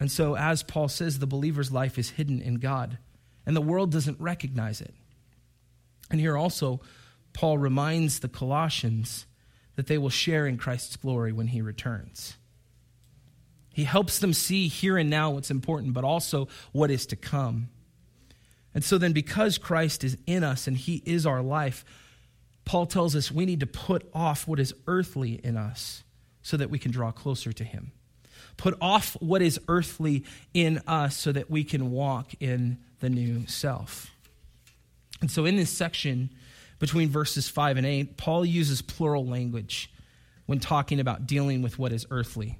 And 0.00 0.10
so, 0.10 0.36
as 0.36 0.62
Paul 0.62 0.88
says, 0.88 1.18
the 1.18 1.26
believer's 1.26 1.70
life 1.70 1.98
is 1.98 2.10
hidden 2.10 2.40
in 2.40 2.54
God, 2.54 2.98
and 3.46 3.56
the 3.56 3.60
world 3.60 3.90
doesn't 3.90 4.20
recognize 4.20 4.80
it. 4.80 4.94
And 6.10 6.20
here 6.20 6.36
also, 6.36 6.80
Paul 7.32 7.58
reminds 7.58 8.18
the 8.18 8.28
Colossians 8.28 9.26
that 9.76 9.86
they 9.86 9.98
will 9.98 10.10
share 10.10 10.46
in 10.46 10.58
Christ's 10.58 10.96
glory 10.96 11.32
when 11.32 11.48
he 11.48 11.62
returns. 11.62 12.36
He 13.72 13.84
helps 13.84 14.18
them 14.18 14.32
see 14.32 14.68
here 14.68 14.98
and 14.98 15.08
now 15.08 15.30
what's 15.30 15.50
important, 15.50 15.94
but 15.94 16.04
also 16.04 16.48
what 16.72 16.90
is 16.90 17.06
to 17.06 17.16
come. 17.16 17.68
And 18.74 18.84
so 18.84 18.98
then, 18.98 19.12
because 19.12 19.58
Christ 19.58 20.04
is 20.04 20.16
in 20.26 20.44
us 20.44 20.66
and 20.66 20.76
he 20.76 21.02
is 21.06 21.26
our 21.26 21.42
life, 21.42 21.84
Paul 22.64 22.86
tells 22.86 23.16
us 23.16 23.32
we 23.32 23.46
need 23.46 23.60
to 23.60 23.66
put 23.66 24.08
off 24.14 24.46
what 24.46 24.60
is 24.60 24.74
earthly 24.86 25.32
in 25.32 25.56
us 25.56 26.04
so 26.42 26.56
that 26.56 26.70
we 26.70 26.78
can 26.78 26.90
draw 26.90 27.10
closer 27.10 27.52
to 27.52 27.64
him. 27.64 27.92
Put 28.56 28.76
off 28.80 29.16
what 29.20 29.42
is 29.42 29.58
earthly 29.68 30.24
in 30.52 30.82
us 30.86 31.16
so 31.16 31.32
that 31.32 31.50
we 31.50 31.64
can 31.64 31.90
walk 31.90 32.32
in 32.40 32.78
the 33.00 33.10
new 33.10 33.46
self. 33.46 34.10
And 35.20 35.30
so, 35.30 35.44
in 35.44 35.56
this 35.56 35.70
section 35.70 36.30
between 36.78 37.10
verses 37.10 37.48
5 37.48 37.76
and 37.76 37.86
8, 37.86 38.16
Paul 38.16 38.44
uses 38.44 38.80
plural 38.80 39.26
language 39.26 39.92
when 40.46 40.60
talking 40.60 40.98
about 40.98 41.26
dealing 41.26 41.62
with 41.62 41.78
what 41.78 41.92
is 41.92 42.06
earthly. 42.10 42.58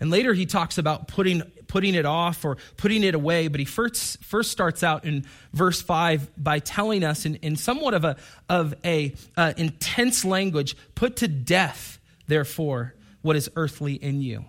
And 0.00 0.08
later 0.08 0.32
he 0.32 0.46
talks 0.46 0.78
about 0.78 1.08
putting, 1.08 1.42
putting 1.68 1.94
it 1.94 2.06
off 2.06 2.44
or 2.44 2.56
putting 2.78 3.04
it 3.04 3.14
away, 3.14 3.48
but 3.48 3.60
he 3.60 3.66
first, 3.66 4.24
first 4.24 4.50
starts 4.50 4.82
out 4.82 5.04
in 5.04 5.26
verse 5.52 5.82
5 5.82 6.30
by 6.42 6.58
telling 6.58 7.04
us 7.04 7.26
in, 7.26 7.34
in 7.36 7.56
somewhat 7.56 7.92
of 7.92 8.04
a, 8.04 8.16
of 8.48 8.74
a 8.84 9.14
uh, 9.36 9.52
intense 9.58 10.24
language, 10.24 10.76
put 10.94 11.16
to 11.16 11.28
death, 11.28 11.98
therefore, 12.26 12.94
what 13.20 13.36
is 13.36 13.50
earthly 13.56 13.94
in 13.94 14.22
you. 14.22 14.46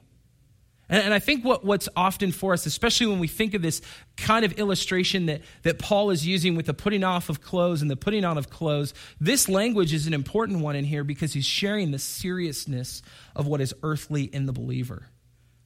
And, 0.92 1.06
and 1.06 1.14
I 1.14 1.20
think 1.20 1.44
what, 1.44 1.66
what's 1.66 1.90
often 1.96 2.32
for 2.32 2.54
us, 2.54 2.68
especially 2.68 3.08
when 3.08 3.20
we 3.20 3.28
think 3.28 3.56
of 3.56 3.64
this 3.64 3.82
kind 4.18 4.46
of 4.46 4.54
illustration 4.60 5.26
that, 5.28 5.42
that 5.64 5.80
Paul 5.80 6.12
is 6.12 6.28
using 6.28 6.56
with 6.56 6.68
the 6.68 6.74
putting 6.76 7.04
off 7.04 7.30
of 7.30 7.42
clothes 7.42 7.82
and 7.82 7.90
the 7.90 7.96
putting 7.96 8.26
on 8.26 8.38
of 8.38 8.52
clothes, 8.52 8.94
this 9.20 9.50
language 9.50 9.94
is 9.94 10.06
an 10.06 10.14
important 10.14 10.60
one 10.60 10.76
in 10.76 10.86
here 10.86 11.04
because 11.04 11.34
he's 11.34 11.46
sharing 11.46 11.90
the 11.90 12.00
seriousness 12.00 13.02
of 13.36 13.48
what 13.48 13.62
is 13.62 13.74
earthly 13.82 14.24
in 14.24 14.46
the 14.46 14.54
believer. 14.54 15.08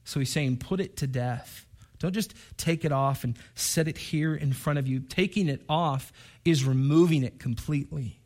So 0.04 0.20
he's 0.20 0.30
saying, 0.30 0.58
put 0.58 0.80
it 0.80 0.96
to 0.98 1.06
death. 1.06 1.66
Don't 1.98 2.12
just 2.12 2.34
take 2.56 2.84
it 2.84 2.92
off 2.92 3.24
and 3.24 3.36
set 3.54 3.88
it 3.88 3.98
here 3.98 4.34
in 4.34 4.52
front 4.52 4.78
of 4.78 4.86
you. 4.86 5.00
Taking 5.00 5.48
it 5.48 5.62
off 5.68 6.12
is 6.44 6.64
removing 6.64 7.24
it 7.24 7.40
completely. 7.40 8.20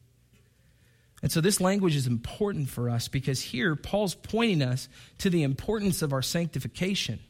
And 1.22 1.30
so 1.30 1.40
this 1.40 1.60
language 1.60 1.96
is 1.96 2.06
important 2.06 2.68
for 2.70 2.88
us 2.88 3.08
because 3.08 3.40
here 3.40 3.76
Paul's 3.76 4.14
pointing 4.14 4.62
us 4.62 4.88
to 5.18 5.30
the 5.30 5.42
importance 5.42 6.02
of 6.02 6.12
our 6.12 6.22
sanctification. 6.22 7.20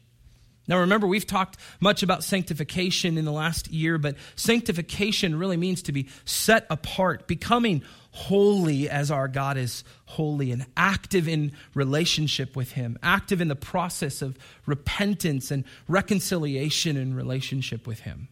Now, 0.68 0.78
remember, 0.78 1.08
we've 1.08 1.26
talked 1.26 1.56
much 1.80 2.04
about 2.04 2.22
sanctification 2.22 3.18
in 3.18 3.24
the 3.24 3.32
last 3.32 3.72
year, 3.72 3.98
but 3.98 4.14
sanctification 4.36 5.36
really 5.36 5.56
means 5.56 5.82
to 5.82 5.92
be 5.92 6.08
set 6.24 6.64
apart, 6.70 7.26
becoming 7.26 7.82
holy 8.12 8.88
as 8.88 9.10
our 9.10 9.26
God 9.26 9.56
is 9.56 9.82
holy, 10.04 10.52
and 10.52 10.64
active 10.76 11.26
in 11.26 11.52
relationship 11.74 12.54
with 12.54 12.72
Him, 12.72 12.98
active 13.02 13.40
in 13.40 13.48
the 13.48 13.56
process 13.56 14.22
of 14.22 14.38
repentance 14.64 15.50
and 15.50 15.64
reconciliation 15.88 16.96
in 16.96 17.14
relationship 17.14 17.86
with 17.86 18.00
Him. 18.00 18.28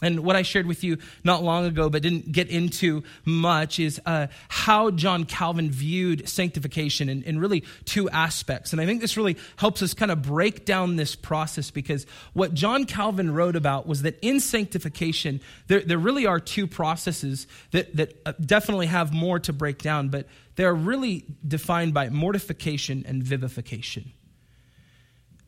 And 0.00 0.20
what 0.20 0.36
I 0.36 0.42
shared 0.42 0.66
with 0.66 0.84
you 0.84 0.98
not 1.24 1.42
long 1.42 1.66
ago, 1.66 1.90
but 1.90 2.02
didn't 2.02 2.30
get 2.30 2.48
into 2.48 3.02
much, 3.24 3.80
is 3.80 4.00
uh, 4.06 4.28
how 4.48 4.92
John 4.92 5.24
Calvin 5.24 5.70
viewed 5.70 6.28
sanctification 6.28 7.08
in, 7.08 7.24
in, 7.24 7.40
really 7.40 7.64
two 7.84 8.08
aspects. 8.10 8.72
And 8.72 8.80
I 8.80 8.86
think 8.86 9.00
this 9.00 9.16
really 9.16 9.36
helps 9.56 9.82
us 9.82 9.94
kind 9.94 10.12
of 10.12 10.22
break 10.22 10.64
down 10.64 10.94
this 10.94 11.16
process 11.16 11.72
because 11.72 12.06
what 12.32 12.54
John 12.54 12.84
Calvin 12.84 13.34
wrote 13.34 13.56
about 13.56 13.88
was 13.88 14.02
that 14.02 14.16
in 14.22 14.38
sanctification, 14.38 15.40
there, 15.66 15.80
there 15.80 15.98
really 15.98 16.26
are 16.26 16.38
two 16.38 16.68
processes 16.68 17.48
that, 17.72 17.96
that 17.96 18.20
uh, 18.24 18.32
definitely 18.40 18.86
have 18.86 19.12
more 19.12 19.40
to 19.40 19.52
break 19.52 19.78
down, 19.78 20.10
but 20.10 20.28
they're 20.54 20.74
really 20.74 21.24
defined 21.46 21.92
by 21.92 22.08
mortification 22.08 23.04
and 23.06 23.22
vivification. 23.22 24.12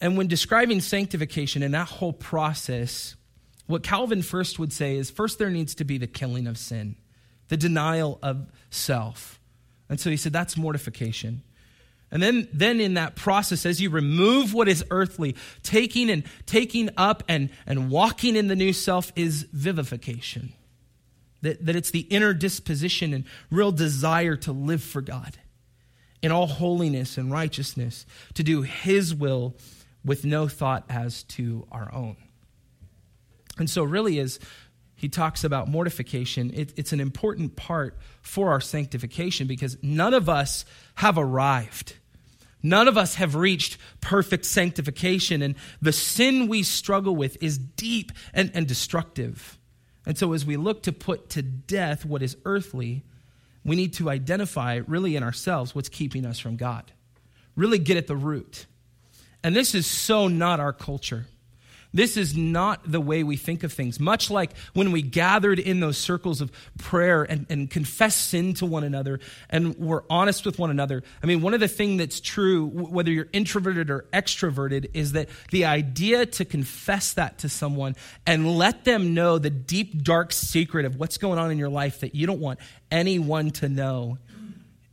And 0.01 0.17
when 0.17 0.27
describing 0.27 0.81
sanctification 0.81 1.63
and 1.63 1.75
that 1.75 1.87
whole 1.87 2.13
process, 2.13 3.15
what 3.71 3.83
Calvin 3.83 4.23
first 4.23 4.59
would 4.59 4.73
say 4.73 4.97
is 4.97 5.11
first, 5.11 5.39
there 5.39 5.51
needs 5.51 5.75
to 5.77 5.85
be 5.85 5.99
the 5.99 6.07
killing 6.07 6.47
of 6.47 6.59
sin, 6.59 6.97
the 7.49 7.57
denial 7.57 8.19
of 8.23 8.51
self. 8.71 9.41
And 9.89 9.99
so 9.99 10.11
he 10.11 10.17
said 10.17 10.33
that's 10.33 10.57
mortification. 10.57 11.43
And 12.13 12.23
then, 12.23 12.49
then 12.53 12.81
in 12.81 12.95
that 12.95 13.15
process, 13.15 13.65
as 13.65 13.81
you 13.81 13.89
remove 13.89 14.53
what 14.53 14.69
is 14.69 14.85
earthly, 14.91 15.37
taking 15.63 16.11
and 16.11 16.25
taking 16.47 16.91
up 16.97 17.23
and, 17.29 17.51
and 17.67 17.91
walking 17.91 18.35
in 18.35 18.49
the 18.49 18.57
new 18.57 18.73
self 18.73 19.13
is 19.15 19.47
vivification. 19.53 20.53
That, 21.43 21.65
that 21.65 21.77
it's 21.77 21.93
the 21.93 22.01
inner 22.01 22.35
disposition 22.35 23.15
and 23.15 23.25
real 23.51 23.73
desire 23.73 24.37
to 24.37 24.53
live 24.53 24.83
for 24.83 25.01
God 25.01 25.39
in 26.21 26.33
all 26.33 26.47
holiness 26.47 27.17
and 27.17 27.33
righteousness, 27.33 28.05
to 28.35 28.43
do 28.43 28.63
His 28.63 29.15
will 29.15 29.55
with 30.05 30.25
no 30.25 30.49
thought 30.49 30.85
as 30.89 31.23
to 31.25 31.67
our 31.71 31.93
own. 31.95 32.17
And 33.61 33.69
so, 33.69 33.85
really, 33.85 34.19
as 34.19 34.41
he 34.97 35.09
talks 35.09 35.45
about 35.45 35.69
mortification, 35.69 36.51
it, 36.55 36.73
it's 36.77 36.93
an 36.93 37.01
important 37.01 37.57
part 37.57 37.97
for 38.23 38.51
our 38.51 38.61
sanctification 38.61 39.47
because 39.47 39.77
none 39.83 40.15
of 40.15 40.29
us 40.29 40.65
have 40.97 41.19
arrived. 41.19 41.95
None 42.63 42.89
of 42.89 42.99
us 42.99 43.15
have 43.17 43.35
reached 43.35 43.79
perfect 44.01 44.47
sanctification, 44.47 45.43
and 45.43 45.55
the 45.81 45.93
sin 45.93 46.49
we 46.49 46.63
struggle 46.63 47.15
with 47.15 47.43
is 47.43 47.59
deep 47.59 48.13
and, 48.35 48.51
and 48.55 48.67
destructive. 48.67 49.59
And 50.07 50.17
so, 50.19 50.33
as 50.33 50.45
we 50.45 50.57
look 50.57 50.83
to 50.85 50.93
put 50.93 51.29
to 51.31 51.43
death 51.43 52.05
what 52.05 52.23
is 52.23 52.37
earthly, 52.47 53.05
we 53.63 53.77
need 53.77 53.93
to 53.95 54.09
identify 54.09 54.81
really 54.87 55.17
in 55.17 55.23
ourselves 55.23 55.75
what's 55.75 55.91
keeping 55.91 56.25
us 56.25 56.39
from 56.39 56.57
God. 56.57 56.93
Really 57.57 57.79
get 57.79 57.99
at 57.99 58.07
the 58.07 58.17
root. 58.17 58.65
And 59.43 59.55
this 59.55 59.75
is 59.75 59.87
so 59.87 60.29
not 60.29 60.61
our 60.61 60.73
culture. 60.73 61.27
This 61.93 62.17
is 62.17 62.37
not 62.37 62.81
the 62.91 63.01
way 63.01 63.25
we 63.25 63.37
think 63.37 63.65
of 63.65 63.73
things. 63.73 63.99
Much 63.99 64.31
like 64.31 64.57
when 64.75 64.93
we 64.93 65.03
gathered 65.03 65.59
in 65.59 65.81
those 65.81 65.99
circles 65.99 66.41
of 66.41 66.53
prayer 66.79 67.25
and, 67.25 67.47
and 67.49 67.69
confess 67.69 68.15
sin 68.15 68.55
to 68.55 68.67
one 68.67 68.85
another 68.85 69.19
and 69.49 69.77
we're 69.77 70.03
honest 70.09 70.47
with 70.47 70.59
one 70.59 70.71
another. 70.71 71.03
I 71.23 71.27
mean, 71.27 71.43
one 71.43 71.53
of 71.53 71.61
the 71.61 71.69
things 71.69 71.99
that's 71.99 72.21
true, 72.21 72.67
whether 72.67 73.11
you're 73.11 73.29
introverted 73.33 73.91
or 73.91 74.07
extroverted, 74.13 74.91
is 74.95 75.13
that 75.13 75.29
the 75.51 75.65
idea 75.65 76.27
to 76.27 76.45
confess 76.45 77.15
that 77.15 77.39
to 77.39 77.49
someone 77.49 77.97
and 78.25 78.57
let 78.57 78.85
them 78.85 79.13
know 79.13 79.39
the 79.39 79.51
deep, 79.51 80.03
dark 80.03 80.33
secret 80.33 80.85
of 80.85 80.97
what's 80.97 81.19
going 81.19 81.39
on 81.39 81.51
in 81.51 81.59
your 81.59 81.69
life 81.69 82.01
that 82.01 82.15
you 82.15 82.27
don't 82.27 82.41
want 82.41 82.61
anyone 82.93 83.51
to 83.51 83.69
know 83.69 84.19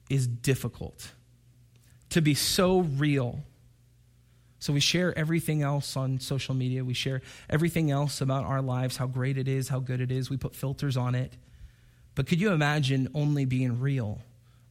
is 0.09 0.25
difficult. 0.25 1.11
To 2.11 2.21
be 2.21 2.33
so 2.33 2.79
real 2.79 3.43
so 4.59 4.73
we 4.73 4.79
share 4.79 5.17
everything 5.17 5.61
else 5.61 5.95
on 5.95 6.19
social 6.19 6.55
media. 6.55 6.83
We 6.83 6.93
share 6.93 7.21
everything 7.49 7.91
else 7.91 8.21
about 8.21 8.45
our 8.45 8.61
lives, 8.61 8.97
how 8.97 9.07
great 9.07 9.37
it 9.37 9.47
is, 9.47 9.69
how 9.69 9.79
good 9.79 10.01
it 10.01 10.11
is. 10.11 10.29
We 10.29 10.37
put 10.37 10.55
filters 10.55 10.97
on 10.97 11.13
it. 11.13 11.33
But 12.15 12.25
could 12.25 12.41
you 12.41 12.51
imagine 12.51 13.09
only 13.13 13.45
being 13.45 13.79
real 13.79 14.19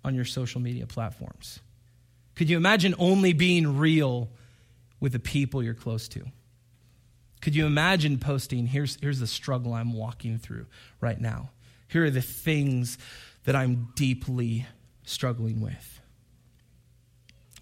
on 0.05 0.14
your 0.14 0.25
social 0.25 0.61
media 0.61 0.87
platforms? 0.87 1.61
Could 2.35 2.50
you 2.50 2.57
imagine 2.57 2.95
only 2.99 3.33
being 3.33 3.78
real 3.78 4.28
with 4.99 5.12
the 5.12 5.21
people 5.21 5.62
you're 5.62 5.75
close 5.75 6.09
to? 6.09 6.25
Could 7.40 7.55
you 7.55 7.66
imagine 7.66 8.19
posting, 8.19 8.66
here's, 8.66 8.99
here's 9.00 9.21
the 9.21 9.26
struggle 9.26 9.73
I'm 9.73 9.93
walking 9.93 10.38
through 10.38 10.66
right 11.00 11.21
now? 11.21 11.50
Here 11.88 12.05
are 12.05 12.11
the 12.11 12.21
things 12.21 12.99
that 13.45 13.55
I'm 13.55 13.93
deeply 13.95 14.66
struggling 15.05 15.61
with. 15.61 15.95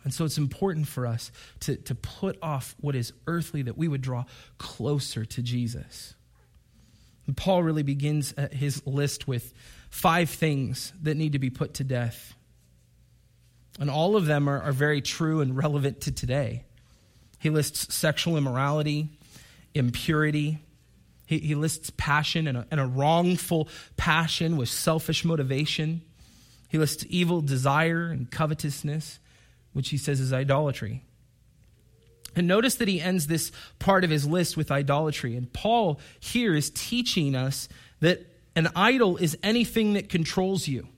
And 0.05 0.13
so 0.13 0.27
it's 0.27 0.37
important 0.39 0.87
for 0.87 1.07
us 1.07 1.33
to, 1.61 1.77
to 1.77 1.95
put 1.95 2.39
off 2.43 2.77
what 2.79 2.95
is 2.95 3.13
earthly 3.27 3.63
that 3.63 3.79
we 3.79 3.89
would 3.89 4.03
draw 4.03 4.27
closer 4.59 5.25
to 5.25 5.43
Jesus. 5.43 6.15
And 7.27 7.35
Paul 7.35 7.63
really 7.63 7.83
begins 7.83 8.35
uh, 8.37 8.49
his 8.53 8.87
list 8.87 9.27
with 9.27 9.55
five 9.89 10.29
things 10.29 10.93
that 11.03 11.17
need 11.17 11.33
to 11.33 11.39
be 11.39 11.49
put 11.49 11.75
to 11.75 11.85
death. 11.85 12.35
And 13.81 13.91
all 13.91 14.15
of 14.15 14.27
them 14.27 14.47
are, 14.49 14.61
are 14.61 14.73
very 14.73 15.01
true 15.01 15.41
and 15.41 15.57
relevant 15.57 16.03
to 16.03 16.13
today. 16.13 16.65
He 17.39 17.49
lists 17.49 17.95
sexual 17.95 18.37
immorality, 18.37 19.09
impurity. 19.75 20.59
He, 21.27 21.39
he 21.39 21.55
lists 21.55 21.91
passion 21.97 22.47
and 22.47 22.59
a, 22.59 22.67
and 22.71 22.79
a 22.79 22.87
wrongful 22.87 23.69
passion 23.97 24.59
with 24.59 24.69
selfish 24.69 25.25
motivation. 25.25 26.03
He 26.69 26.77
lists 26.77 27.07
evil 27.09 27.41
desire 27.41 28.09
and 28.09 28.31
covetousness 28.31 29.19
which 29.75 29.91
he 29.91 29.99
says 29.99 30.21
is 30.21 30.33
idolatry. 30.33 31.05
And 32.35 32.49
notice 32.49 32.77
that 32.77 32.89
he 32.89 33.01
ends 33.01 33.27
this 33.27 33.53
part 33.79 34.03
of 34.03 34.11
his 34.11 34.27
list 34.27 34.57
with 34.57 34.71
idolatry. 34.71 35.37
And 35.37 35.53
Paul 35.53 36.01
here 36.19 36.55
is 36.55 36.71
teaching 36.71 37.35
us 37.35 37.69
that 38.01 38.27
an 38.57 38.69
idol 38.75 39.17
is 39.19 39.37
anything 39.43 39.93
that 39.95 40.09
controls 40.09 40.67
you. 40.67 40.89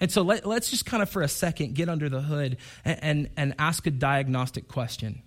And 0.00 0.10
so 0.10 0.22
let, 0.22 0.46
us 0.46 0.70
just 0.70 0.86
kind 0.86 1.02
of 1.02 1.10
for 1.10 1.20
a 1.20 1.28
second 1.28 1.74
get 1.74 1.88
under 1.88 2.08
the 2.08 2.22
hood 2.22 2.56
and, 2.84 2.98
and, 3.02 3.30
and 3.36 3.54
ask 3.58 3.86
a 3.86 3.90
diagnostic 3.90 4.66
question 4.66 5.22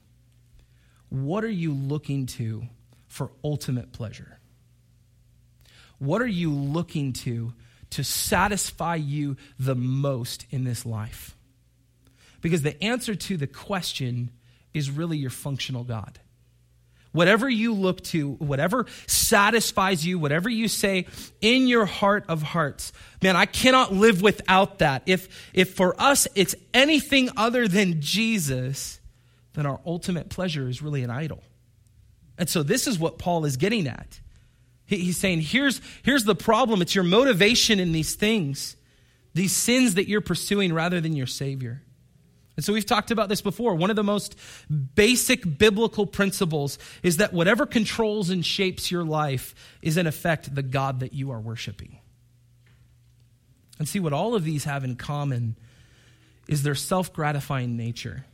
What 1.10 1.44
are 1.44 1.50
you 1.50 1.74
looking 1.74 2.26
to 2.28 2.64
for 3.08 3.32
ultimate 3.44 3.92
pleasure? 3.92 4.40
What 6.00 6.22
are 6.22 6.28
you 6.28 6.52
looking 6.52 7.14
to 7.14 7.54
to 7.92 8.04
satisfy 8.04 8.96
you 8.96 9.38
the 9.60 9.76
most 9.76 10.48
in 10.50 10.64
this 10.64 10.84
life? 10.84 11.38
Because 12.44 12.62
the 12.62 12.82
answer 12.84 13.16
to 13.16 13.38
the 13.38 13.48
question 13.48 14.30
is 14.74 14.92
really 14.92 15.18
your 15.18 15.32
functional 15.32 15.84
God. 15.84 16.20
Whatever 17.14 17.48
you 17.48 17.74
look 17.74 18.02
to, 18.06 18.32
whatever 18.34 18.86
satisfies 19.08 20.06
you, 20.06 20.20
whatever 20.20 20.50
you 20.50 20.68
say 20.68 21.08
in 21.42 21.68
your 21.68 21.86
heart 21.86 22.26
of 22.28 22.42
hearts, 22.42 22.92
man, 23.22 23.36
I 23.36 23.46
cannot 23.46 23.94
live 23.94 24.22
without 24.22 24.80
that. 24.80 25.04
If, 25.06 25.52
if 25.54 25.74
for 25.74 26.00
us 26.00 26.28
it's 26.36 26.54
anything 26.74 27.30
other 27.38 27.68
than 27.68 28.02
Jesus, 28.02 29.00
then 29.54 29.66
our 29.66 29.80
ultimate 29.86 30.30
pleasure 30.30 30.68
is 30.68 30.82
really 30.82 31.04
an 31.04 31.12
idol. 31.12 31.44
And 32.38 32.50
so 32.50 32.62
this 32.62 32.88
is 32.88 33.00
what 33.00 33.20
Paul 33.20 33.46
is 33.46 33.56
getting 33.56 33.88
at. 33.88 34.20
he's 34.86 35.18
saying, 35.18 35.42
here's, 35.42 35.80
here's 36.02 36.26
the 36.26 36.36
problem 36.36 36.82
it's 36.82 36.96
your 36.96 37.06
motivation 37.06 37.80
in 37.80 37.94
these 37.94 38.16
things, 38.16 38.76
these 39.34 39.56
sins 39.56 39.96
that 39.96 40.10
you're 40.10 40.20
pursuing 40.20 40.74
rather 40.74 41.00
than 41.00 41.16
your 41.16 41.28
Savior. 41.28 41.84
And 42.56 42.64
so 42.64 42.74
we've 42.74 42.86
talked 42.86 43.10
about 43.10 43.30
this 43.30 43.42
before. 43.42 43.76
One 43.76 43.90
of 43.90 43.96
the 43.96 44.04
most 44.04 44.36
basic 44.96 45.58
biblical 45.58 46.06
principles 46.06 46.78
is 47.02 47.18
that 47.18 47.34
whatever 47.34 47.66
controls 47.66 48.30
and 48.30 48.46
shapes 48.46 48.92
your 48.92 49.04
life 49.04 49.56
is, 49.82 49.98
in 49.98 50.06
effect, 50.06 50.54
the 50.54 50.62
God 50.62 51.00
that 51.00 51.14
you 51.14 51.32
are 51.32 51.40
worshiping. 51.40 51.98
And 53.80 53.88
see, 53.88 54.00
what 54.00 54.14
all 54.14 54.36
of 54.36 54.44
these 54.44 54.66
have 54.66 54.84
in 54.84 54.96
common 54.96 55.56
is 56.48 56.64
their 56.64 56.76
self 56.76 57.12
gratifying 57.12 57.76
nature. 57.76 58.26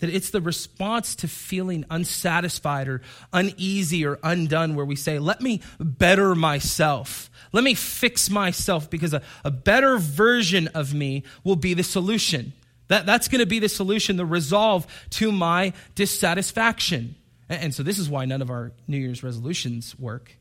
That 0.00 0.10
it's 0.10 0.30
the 0.30 0.40
response 0.40 1.16
to 1.16 1.28
feeling 1.28 1.84
unsatisfied 1.90 2.86
or 2.86 3.02
uneasy 3.32 4.06
or 4.06 4.20
undone 4.22 4.76
where 4.76 4.84
we 4.84 4.94
say, 4.94 5.18
let 5.18 5.40
me 5.40 5.60
better 5.80 6.36
myself. 6.36 7.30
Let 7.52 7.64
me 7.64 7.74
fix 7.74 8.30
myself 8.30 8.90
because 8.90 9.12
a, 9.12 9.22
a 9.44 9.50
better 9.50 9.98
version 9.98 10.68
of 10.68 10.94
me 10.94 11.24
will 11.42 11.56
be 11.56 11.74
the 11.74 11.82
solution. 11.82 12.52
That, 12.88 13.06
that's 13.06 13.28
going 13.28 13.40
to 13.40 13.46
be 13.46 13.58
the 13.58 13.68
solution, 13.68 14.16
the 14.16 14.26
resolve 14.26 14.86
to 15.10 15.30
my 15.30 15.72
dissatisfaction. 15.94 17.14
And, 17.48 17.64
and 17.64 17.74
so 17.74 17.82
this 17.82 17.98
is 17.98 18.08
why 18.08 18.24
none 18.24 18.42
of 18.42 18.50
our 18.50 18.72
New 18.86 18.98
Year's 18.98 19.22
resolutions 19.22 19.98
work. 19.98 20.34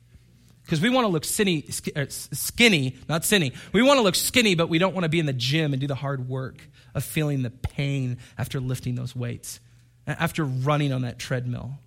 Because 0.64 0.82
we 0.82 0.90
want 0.90 1.06
to 1.06 1.10
look 1.10 1.24
skinny, 1.24 1.66
uh, 1.96 2.06
skinny, 2.10 2.98
not 3.08 3.24
skinny. 3.24 3.54
We 3.72 3.82
want 3.84 4.00
to 4.00 4.02
look 4.02 4.16
skinny, 4.16 4.56
but 4.56 4.68
we 4.68 4.80
don't 4.80 4.94
want 4.94 5.04
to 5.04 5.10
be 5.10 5.20
in 5.20 5.26
the 5.26 5.34
gym 5.34 5.72
and 5.72 5.80
do 5.80 5.88
the 5.88 5.96
hard 5.96 6.28
work 6.28 6.62
of 6.94 7.06
feeling 7.06 7.42
the 7.44 7.50
pain 7.50 8.18
after 8.38 8.60
lifting 8.60 8.96
those 8.96 9.16
weights, 9.16 9.62
after 10.06 10.44
running 10.44 10.92
on 10.92 11.04
that 11.04 11.20
treadmill. 11.20 11.80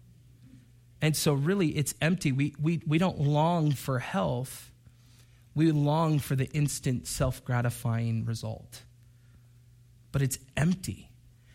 And 1.02 1.14
so, 1.14 1.34
really, 1.34 1.68
it's 1.68 1.94
empty. 2.00 2.32
We, 2.32 2.54
we, 2.60 2.80
we 2.86 2.96
don't 2.96 3.18
long 3.20 3.72
for 3.72 3.98
health, 3.98 4.70
we 5.54 5.72
long 5.72 6.18
for 6.18 6.34
the 6.34 6.46
instant 6.46 7.06
self 7.06 7.44
gratifying 7.44 8.24
result 8.24 8.82
but 10.12 10.22
it's 10.22 10.38
empty. 10.56 11.10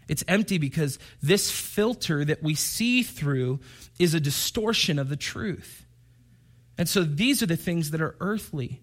It's 0.08 0.24
empty 0.28 0.58
because 0.58 1.00
this 1.22 1.52
filter 1.52 2.24
that 2.26 2.44
we 2.44 2.56
see 2.56 3.04
through 3.04 3.60
is 3.98 4.14
a 4.14 4.20
distortion 4.20 5.00
of 5.00 5.10
the 5.10 5.16
truth. 5.16 5.86
And 6.78 6.88
so 6.88 7.04
these 7.04 7.42
are 7.42 7.48
the 7.48 7.56
things 7.56 7.92
that 7.92 8.02
are 8.02 8.16
earthly, 8.20 8.82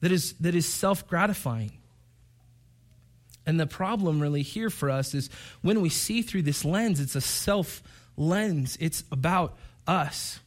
that 0.00 0.12
is, 0.12 0.34
that 0.34 0.54
is 0.54 0.66
self 0.66 1.06
gratifying. 1.06 1.72
And 3.44 3.58
the 3.58 3.66
problem 3.66 4.20
really 4.20 4.42
here 4.42 4.70
for 4.70 4.88
us 4.88 5.14
is 5.14 5.28
when 5.62 5.80
we 5.80 5.88
see 5.88 6.22
through 6.22 6.42
this 6.42 6.64
lens, 6.64 7.00
it's 7.00 7.16
a 7.16 7.20
self 7.20 7.82
lens, 8.16 8.78
it's 8.80 9.04
about 9.10 9.58
us. 9.86 10.38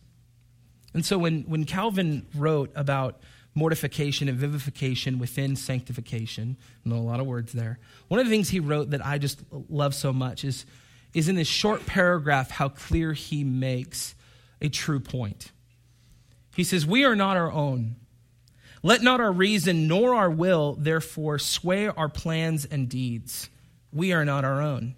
And 0.94 1.06
so 1.06 1.18
when, 1.18 1.42
when 1.44 1.66
Calvin 1.66 2.26
wrote 2.34 2.72
about 2.74 3.20
mortification 3.56 4.28
and 4.28 4.38
vivification 4.38 5.18
within 5.18 5.56
sanctification, 5.56 6.58
I 6.86 6.90
know 6.90 6.98
a 6.98 7.00
lot 7.00 7.22
of 7.22 7.26
words 7.26 7.54
there, 7.54 7.80
one 8.10 8.20
of 8.20 8.26
the 8.26 8.32
things 8.32 8.50
he 8.50 8.60
wrote 8.60 8.92
that 8.92 9.04
I 9.04 9.18
just 9.18 9.40
love 9.70 9.96
so 9.96 10.12
much 10.12 10.44
is, 10.44 10.66
is 11.14 11.30
in 11.30 11.36
this 11.36 11.48
short 11.48 11.86
paragraph 11.86 12.52
how 12.52 12.70
clear 12.70 13.14
he 13.14 13.44
makes 13.46 14.14
a 14.62 14.68
true 14.68 15.00
point. 15.00 15.52
He 16.56 16.64
says, 16.64 16.86
We 16.86 17.06
are 17.06 17.16
not 17.16 17.38
our 17.38 17.52
own. 17.52 17.96
Let 18.84 19.02
not 19.02 19.20
our 19.20 19.32
reason 19.32 19.88
nor 19.88 20.14
our 20.14 20.30
will, 20.30 20.76
therefore, 20.78 21.40
sway 21.40 21.88
our 21.88 22.10
plans 22.10 22.66
and 22.66 22.88
deeds. 22.88 23.50
We 23.92 24.14
are 24.14 24.26
not 24.26 24.46
our 24.46 24.62
own. 24.62 24.96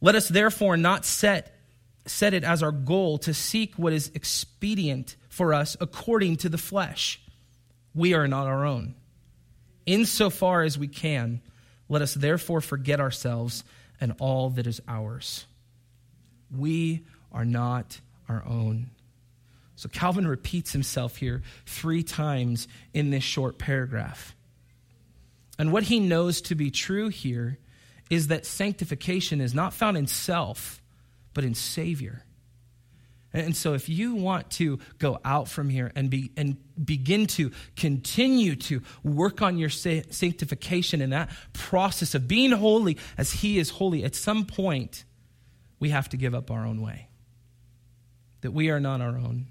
Let 0.00 0.14
us 0.14 0.28
therefore 0.28 0.76
not 0.76 1.04
set, 1.04 1.56
set 2.06 2.34
it 2.34 2.44
as 2.44 2.62
our 2.62 2.72
goal 2.72 3.18
to 3.18 3.32
seek 3.32 3.74
what 3.76 3.92
is 3.92 4.10
expedient 4.14 5.16
for 5.28 5.54
us 5.54 5.76
according 5.80 6.36
to 6.38 6.48
the 6.48 6.58
flesh. 6.58 7.20
We 7.98 8.14
are 8.14 8.28
not 8.28 8.46
our 8.46 8.64
own. 8.64 8.94
Insofar 9.84 10.62
as 10.62 10.78
we 10.78 10.86
can, 10.86 11.40
let 11.88 12.00
us 12.00 12.14
therefore 12.14 12.60
forget 12.60 13.00
ourselves 13.00 13.64
and 14.00 14.14
all 14.20 14.50
that 14.50 14.68
is 14.68 14.80
ours. 14.86 15.46
We 16.56 17.04
are 17.32 17.44
not 17.44 17.98
our 18.28 18.44
own. 18.46 18.90
So 19.74 19.88
Calvin 19.88 20.28
repeats 20.28 20.72
himself 20.72 21.16
here 21.16 21.42
three 21.66 22.04
times 22.04 22.68
in 22.94 23.10
this 23.10 23.24
short 23.24 23.58
paragraph. 23.58 24.36
And 25.58 25.72
what 25.72 25.82
he 25.82 25.98
knows 25.98 26.40
to 26.42 26.54
be 26.54 26.70
true 26.70 27.08
here 27.08 27.58
is 28.10 28.28
that 28.28 28.46
sanctification 28.46 29.40
is 29.40 29.54
not 29.54 29.74
found 29.74 29.96
in 29.96 30.06
self, 30.06 30.80
but 31.34 31.42
in 31.42 31.56
Savior. 31.56 32.22
And 33.32 33.54
so, 33.54 33.74
if 33.74 33.90
you 33.90 34.14
want 34.14 34.50
to 34.52 34.78
go 34.98 35.18
out 35.22 35.48
from 35.48 35.68
here 35.68 35.92
and, 35.94 36.08
be, 36.08 36.32
and 36.36 36.56
begin 36.82 37.26
to 37.28 37.50
continue 37.76 38.56
to 38.56 38.82
work 39.04 39.42
on 39.42 39.58
your 39.58 39.68
sanctification 39.68 41.02
in 41.02 41.10
that 41.10 41.30
process 41.52 42.14
of 42.14 42.26
being 42.26 42.52
holy 42.52 42.96
as 43.18 43.32
He 43.32 43.58
is 43.58 43.68
holy, 43.68 44.02
at 44.02 44.14
some 44.14 44.46
point, 44.46 45.04
we 45.78 45.90
have 45.90 46.08
to 46.08 46.16
give 46.16 46.34
up 46.34 46.50
our 46.50 46.64
own 46.64 46.80
way. 46.80 47.08
That 48.40 48.52
we 48.52 48.70
are 48.70 48.80
not 48.80 49.02
our 49.02 49.18
own. 49.18 49.48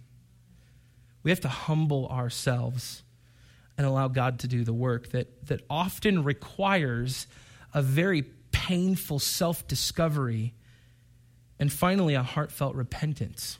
We 1.21 1.29
have 1.29 1.41
to 1.41 1.49
humble 1.49 2.07
ourselves 2.07 3.03
and 3.77 3.85
allow 3.85 4.07
God 4.07 4.39
to 4.39 4.47
do 4.47 4.63
the 4.63 4.73
work 4.73 5.11
that, 5.11 5.45
that 5.47 5.61
often 5.69 6.23
requires 6.23 7.27
a 7.75 7.83
very 7.83 8.23
painful 8.51 9.19
self 9.19 9.67
discovery 9.67 10.55
and 11.59 11.71
finally 11.71 12.15
a 12.15 12.23
heartfelt 12.23 12.73
repentance 12.73 13.59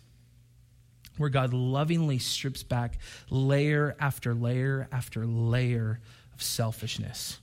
where 1.18 1.30
God 1.30 1.54
lovingly 1.54 2.20
strips 2.20 2.64
back 2.64 3.00
layer 3.30 3.96
after 4.00 4.34
layer 4.34 4.88
after 4.92 5.26
layer 5.26 6.00
of 6.34 6.42
selfishness, 6.42 7.40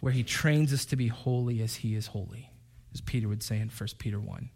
where 0.00 0.12
he 0.12 0.22
trains 0.22 0.72
us 0.72 0.84
to 0.86 0.96
be 0.96 1.08
holy 1.08 1.62
as 1.62 1.76
he 1.76 1.94
is 1.94 2.08
holy, 2.08 2.50
as 2.92 3.00
Peter 3.00 3.28
would 3.28 3.42
say 3.42 3.58
in 3.58 3.68
1 3.68 3.88
Peter 3.98 4.20
1. 4.20 4.50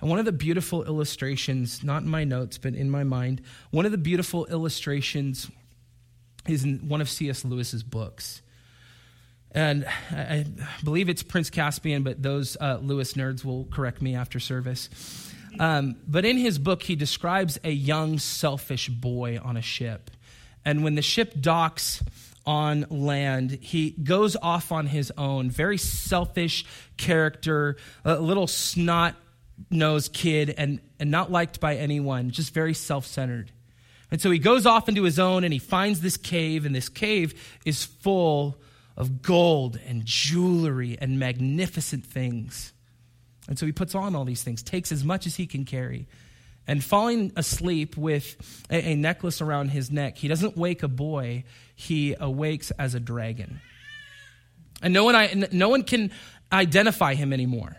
And 0.00 0.10
one 0.10 0.18
of 0.18 0.24
the 0.24 0.32
beautiful 0.32 0.82
illustrations, 0.84 1.84
not 1.84 2.02
in 2.02 2.08
my 2.08 2.24
notes, 2.24 2.58
but 2.58 2.74
in 2.74 2.90
my 2.90 3.04
mind, 3.04 3.40
one 3.70 3.86
of 3.86 3.92
the 3.92 3.98
beautiful 3.98 4.46
illustrations 4.46 5.48
is 6.48 6.64
in 6.64 6.88
one 6.88 7.00
of 7.00 7.08
C.S. 7.08 7.44
Lewis's 7.44 7.84
books. 7.84 8.42
And 9.52 9.86
I 10.10 10.46
believe 10.82 11.08
it's 11.08 11.22
Prince 11.22 11.50
Caspian, 11.50 12.02
but 12.02 12.22
those 12.22 12.56
uh, 12.60 12.78
Lewis 12.82 13.12
nerds 13.12 13.44
will 13.44 13.66
correct 13.66 14.02
me 14.02 14.16
after 14.16 14.40
service. 14.40 14.88
Um, 15.58 15.96
but 16.06 16.24
in 16.24 16.36
his 16.36 16.58
book, 16.58 16.82
he 16.82 16.96
describes 16.96 17.58
a 17.64 17.70
young, 17.70 18.18
selfish 18.18 18.88
boy 18.88 19.38
on 19.42 19.56
a 19.56 19.62
ship. 19.62 20.10
And 20.64 20.84
when 20.84 20.94
the 20.94 21.02
ship 21.02 21.34
docks 21.40 22.02
on 22.46 22.86
land, 22.90 23.58
he 23.60 23.90
goes 23.90 24.36
off 24.36 24.72
on 24.72 24.86
his 24.86 25.12
own, 25.16 25.50
very 25.50 25.78
selfish 25.78 26.64
character, 26.96 27.76
a 28.04 28.16
little 28.16 28.46
snot 28.46 29.16
nosed 29.70 30.12
kid 30.12 30.54
and, 30.56 30.80
and 30.98 31.10
not 31.10 31.30
liked 31.30 31.60
by 31.60 31.76
anyone, 31.76 32.30
just 32.30 32.54
very 32.54 32.74
self 32.74 33.06
centered. 33.06 33.52
And 34.10 34.20
so 34.20 34.30
he 34.30 34.38
goes 34.38 34.66
off 34.66 34.88
into 34.88 35.04
his 35.04 35.18
own 35.18 35.44
and 35.44 35.52
he 35.52 35.58
finds 35.58 36.00
this 36.00 36.16
cave, 36.16 36.66
and 36.66 36.74
this 36.74 36.88
cave 36.88 37.58
is 37.64 37.84
full 37.84 38.60
of 38.96 39.22
gold 39.22 39.78
and 39.86 40.04
jewelry 40.04 40.98
and 41.00 41.18
magnificent 41.18 42.04
things. 42.04 42.72
And 43.48 43.58
so 43.58 43.66
he 43.66 43.72
puts 43.72 43.94
on 43.94 44.14
all 44.14 44.24
these 44.24 44.42
things, 44.42 44.62
takes 44.62 44.92
as 44.92 45.04
much 45.04 45.26
as 45.26 45.36
he 45.36 45.46
can 45.46 45.64
carry. 45.64 46.06
And 46.66 46.82
falling 46.82 47.32
asleep 47.36 47.96
with 47.96 48.36
a, 48.70 48.90
a 48.90 48.94
necklace 48.94 49.40
around 49.40 49.70
his 49.70 49.90
neck, 49.90 50.16
he 50.16 50.28
doesn't 50.28 50.56
wake 50.56 50.82
a 50.82 50.88
boy, 50.88 51.44
he 51.74 52.14
awakes 52.18 52.70
as 52.72 52.94
a 52.94 53.00
dragon. 53.00 53.60
And 54.80 54.94
no 54.94 55.04
one, 55.04 55.46
no 55.52 55.68
one 55.68 55.82
can 55.82 56.12
identify 56.52 57.14
him 57.14 57.32
anymore. 57.32 57.76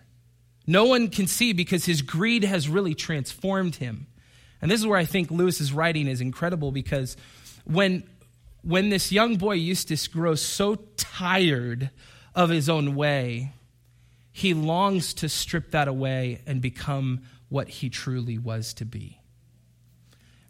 No 0.65 0.85
one 0.85 1.09
can 1.09 1.27
see 1.27 1.53
because 1.53 1.85
his 1.85 2.01
greed 2.01 2.43
has 2.43 2.69
really 2.69 2.95
transformed 2.95 3.75
him. 3.75 4.07
And 4.61 4.71
this 4.71 4.79
is 4.79 4.87
where 4.87 4.97
I 4.97 5.05
think 5.05 5.29
Lewis's 5.29 5.73
writing 5.73 6.07
is 6.07 6.21
incredible 6.21 6.71
because 6.71 7.17
when, 7.65 8.03
when 8.61 8.89
this 8.89 9.11
young 9.11 9.35
boy 9.35 9.53
Eustace 9.53 10.07
grows 10.07 10.41
so 10.41 10.75
tired 10.95 11.89
of 12.33 12.49
his 12.49 12.69
own 12.69 12.95
way, 12.95 13.51
he 14.33 14.53
longs 14.53 15.13
to 15.13 15.29
strip 15.29 15.71
that 15.71 15.87
away 15.87 16.41
and 16.45 16.61
become 16.61 17.21
what 17.49 17.69
he 17.69 17.89
truly 17.89 18.37
was 18.37 18.73
to 18.73 18.85
be. 18.85 19.19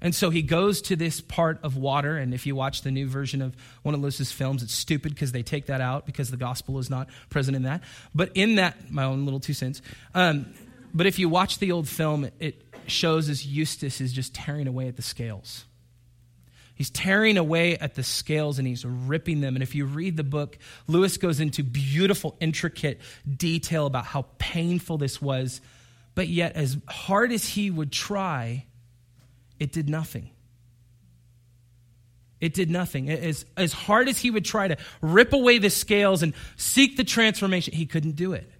And 0.01 0.15
so 0.15 0.29
he 0.29 0.41
goes 0.41 0.81
to 0.83 0.95
this 0.95 1.21
part 1.21 1.59
of 1.63 1.77
water, 1.77 2.17
and 2.17 2.33
if 2.33 2.45
you 2.45 2.55
watch 2.55 2.81
the 2.81 2.91
new 2.91 3.07
version 3.07 3.41
of 3.41 3.55
one 3.83 3.93
of 3.93 4.01
Lewis's 4.01 4.31
films, 4.31 4.63
it's 4.63 4.73
stupid 4.73 5.13
because 5.13 5.31
they 5.31 5.43
take 5.43 5.67
that 5.67 5.79
out 5.79 6.05
because 6.05 6.31
the 6.31 6.37
gospel 6.37 6.79
is 6.79 6.89
not 6.89 7.07
present 7.29 7.55
in 7.55 7.63
that. 7.63 7.83
But 8.15 8.31
in 8.35 8.55
that, 8.55 8.91
my 8.91 9.03
own 9.03 9.25
little 9.25 9.39
two 9.39 9.53
cents. 9.53 9.81
Um, 10.13 10.53
but 10.93 11.05
if 11.05 11.19
you 11.19 11.29
watch 11.29 11.59
the 11.59 11.71
old 11.71 11.87
film, 11.87 12.29
it 12.39 12.61
shows 12.87 13.29
as 13.29 13.45
Eustace 13.45 14.01
is 14.01 14.11
just 14.11 14.33
tearing 14.33 14.67
away 14.67 14.87
at 14.87 14.95
the 14.95 15.01
scales. 15.01 15.65
He's 16.75 16.89
tearing 16.89 17.37
away 17.37 17.77
at 17.77 17.95
the 17.95 18.03
scales 18.03 18.57
and 18.57 18.67
he's 18.67 18.83
ripping 18.83 19.41
them. 19.41 19.55
And 19.55 19.61
if 19.61 19.75
you 19.75 19.85
read 19.85 20.17
the 20.17 20.23
book, 20.23 20.57
Lewis 20.87 21.17
goes 21.17 21.39
into 21.39 21.63
beautiful, 21.63 22.35
intricate 22.39 22.99
detail 23.37 23.85
about 23.85 24.05
how 24.05 24.25
painful 24.39 24.97
this 24.97 25.21
was. 25.21 25.61
But 26.15 26.27
yet, 26.27 26.55
as 26.55 26.77
hard 26.87 27.31
as 27.31 27.47
he 27.47 27.69
would 27.69 27.91
try, 27.91 28.65
it 29.59 29.71
did 29.71 29.89
nothing. 29.89 30.31
It 32.41 32.53
did 32.53 32.69
nothing. 32.69 33.09
As, 33.09 33.45
as 33.55 33.71
hard 33.71 34.09
as 34.09 34.19
he 34.19 34.29
would 34.29 34.43
try 34.43 34.67
to 34.67 34.77
rip 35.01 35.31
away 35.31 35.59
the 35.59 35.69
scales 35.69 36.23
and 36.23 36.33
seek 36.57 36.97
the 36.97 37.03
transformation, 37.03 37.73
he 37.73 37.85
couldn't 37.85 38.15
do 38.15 38.33
it. 38.33 38.51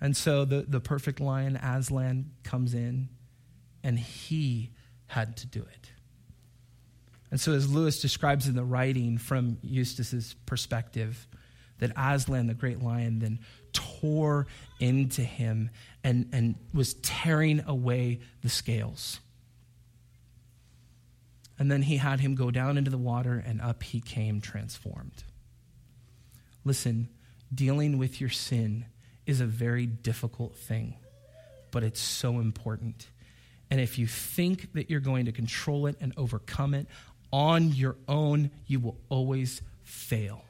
And 0.00 0.16
so 0.16 0.44
the, 0.44 0.64
the 0.68 0.80
perfect 0.80 1.20
lion, 1.20 1.56
Aslan, 1.56 2.30
comes 2.44 2.74
in, 2.74 3.08
and 3.82 3.98
he 3.98 4.70
had 5.06 5.36
to 5.38 5.46
do 5.46 5.60
it. 5.60 5.81
And 7.32 7.40
so, 7.40 7.54
as 7.54 7.72
Lewis 7.72 7.98
describes 8.02 8.46
in 8.46 8.54
the 8.54 8.62
writing 8.62 9.16
from 9.16 9.56
Eustace's 9.62 10.36
perspective, 10.44 11.26
that 11.78 11.90
Aslan, 11.96 12.46
the 12.46 12.54
great 12.54 12.82
lion, 12.82 13.20
then 13.20 13.38
tore 13.72 14.46
into 14.78 15.22
him 15.22 15.70
and, 16.04 16.28
and 16.32 16.56
was 16.74 16.92
tearing 16.92 17.64
away 17.66 18.20
the 18.42 18.50
scales. 18.50 19.18
And 21.58 21.72
then 21.72 21.80
he 21.80 21.96
had 21.96 22.20
him 22.20 22.34
go 22.34 22.50
down 22.50 22.76
into 22.76 22.90
the 22.90 22.98
water, 22.98 23.42
and 23.44 23.62
up 23.62 23.82
he 23.82 24.00
came 24.00 24.42
transformed. 24.42 25.24
Listen, 26.64 27.08
dealing 27.52 27.96
with 27.96 28.20
your 28.20 28.30
sin 28.30 28.84
is 29.24 29.40
a 29.40 29.46
very 29.46 29.86
difficult 29.86 30.54
thing, 30.54 30.96
but 31.70 31.82
it's 31.82 32.00
so 32.00 32.40
important. 32.40 33.06
And 33.70 33.80
if 33.80 33.98
you 33.98 34.06
think 34.06 34.74
that 34.74 34.90
you're 34.90 35.00
going 35.00 35.24
to 35.24 35.32
control 35.32 35.86
it 35.86 35.96
and 35.98 36.12
overcome 36.18 36.74
it 36.74 36.88
on 37.32 37.72
your 37.72 37.96
own, 38.08 38.50
you 38.66 38.80
will 38.80 38.98
always 39.08 39.62
fail 39.82 40.44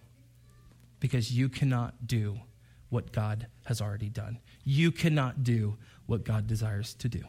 because 1.01 1.33
you 1.33 1.49
cannot 1.49 2.07
do 2.07 2.41
what 2.89 3.13
God 3.13 3.47
has 3.65 3.81
already 3.81 4.09
done. 4.09 4.39
You 4.65 4.93
cannot 4.93 5.43
do 5.43 5.77
what 6.07 6.25
God 6.25 6.47
desires 6.47 6.95
to 6.95 7.09
do. 7.09 7.23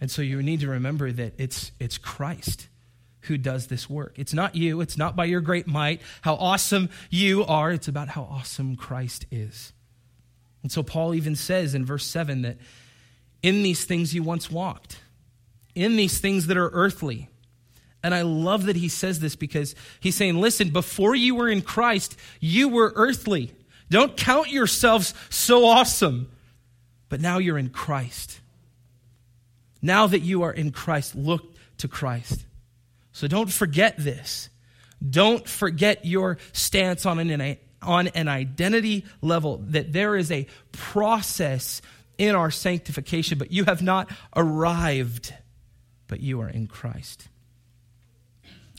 And 0.00 0.10
so 0.10 0.22
you 0.22 0.42
need 0.42 0.60
to 0.60 0.68
remember 0.68 1.12
that 1.12 1.34
it's, 1.38 1.72
it's 1.78 1.98
Christ 1.98 2.68
who 3.22 3.38
does 3.38 3.68
this 3.68 3.88
work. 3.88 4.14
It's 4.18 4.34
not 4.34 4.56
you, 4.56 4.80
it's 4.80 4.96
not 4.96 5.14
by 5.14 5.26
your 5.26 5.40
great 5.40 5.66
might, 5.66 6.02
how 6.22 6.34
awesome 6.34 6.90
you 7.10 7.44
are, 7.44 7.70
it's 7.70 7.86
about 7.88 8.08
how 8.08 8.22
awesome 8.22 8.74
Christ 8.74 9.26
is. 9.30 9.72
And 10.62 10.72
so 10.72 10.82
Paul 10.82 11.14
even 11.14 11.36
says 11.36 11.74
in 11.74 11.84
verse 11.84 12.04
7 12.04 12.42
that 12.42 12.56
in 13.42 13.62
these 13.62 13.84
things 13.84 14.14
you 14.14 14.22
once 14.22 14.50
walked, 14.50 15.00
in 15.74 15.96
these 15.96 16.18
things 16.18 16.48
that 16.48 16.56
are 16.56 16.70
earthly. 16.70 17.28
And 18.02 18.14
I 18.14 18.22
love 18.22 18.66
that 18.66 18.76
he 18.76 18.88
says 18.88 19.20
this 19.20 19.36
because 19.36 19.74
he's 20.00 20.16
saying, 20.16 20.40
listen, 20.40 20.70
before 20.70 21.14
you 21.14 21.34
were 21.34 21.48
in 21.48 21.62
Christ, 21.62 22.16
you 22.40 22.68
were 22.68 22.92
earthly. 22.96 23.52
Don't 23.90 24.16
count 24.16 24.50
yourselves 24.50 25.14
so 25.30 25.66
awesome, 25.66 26.30
but 27.08 27.20
now 27.20 27.38
you're 27.38 27.58
in 27.58 27.70
Christ. 27.70 28.40
Now 29.80 30.06
that 30.06 30.20
you 30.20 30.42
are 30.42 30.52
in 30.52 30.72
Christ, 30.72 31.14
look 31.14 31.54
to 31.78 31.88
Christ. 31.88 32.44
So 33.12 33.28
don't 33.28 33.52
forget 33.52 33.96
this. 33.98 34.48
Don't 35.08 35.46
forget 35.48 36.04
your 36.04 36.38
stance 36.52 37.04
on 37.06 37.18
an, 37.18 37.58
on 37.82 38.08
an 38.08 38.28
identity 38.28 39.04
level, 39.20 39.58
that 39.68 39.92
there 39.92 40.16
is 40.16 40.30
a 40.32 40.46
process 40.70 41.82
in 42.18 42.34
our 42.34 42.50
sanctification, 42.50 43.38
but 43.38 43.50
you 43.50 43.64
have 43.64 43.82
not 43.82 44.10
arrived, 44.36 45.34
but 46.06 46.20
you 46.20 46.40
are 46.40 46.48
in 46.48 46.66
Christ. 46.68 47.28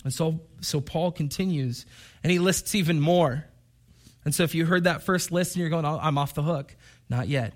And 0.03 0.13
so, 0.13 0.41
so 0.61 0.81
Paul 0.81 1.11
continues, 1.11 1.85
and 2.23 2.31
he 2.31 2.39
lists 2.39 2.75
even 2.75 2.99
more. 2.99 3.45
And 4.25 4.33
so 4.33 4.43
if 4.43 4.55
you 4.55 4.65
heard 4.65 4.85
that 4.85 5.03
first 5.03 5.31
list 5.31 5.55
and 5.55 5.61
you're 5.61 5.69
going, 5.69 5.85
I'm 5.85 6.17
off 6.17 6.33
the 6.33 6.43
hook, 6.43 6.75
not 7.09 7.27
yet. 7.27 7.53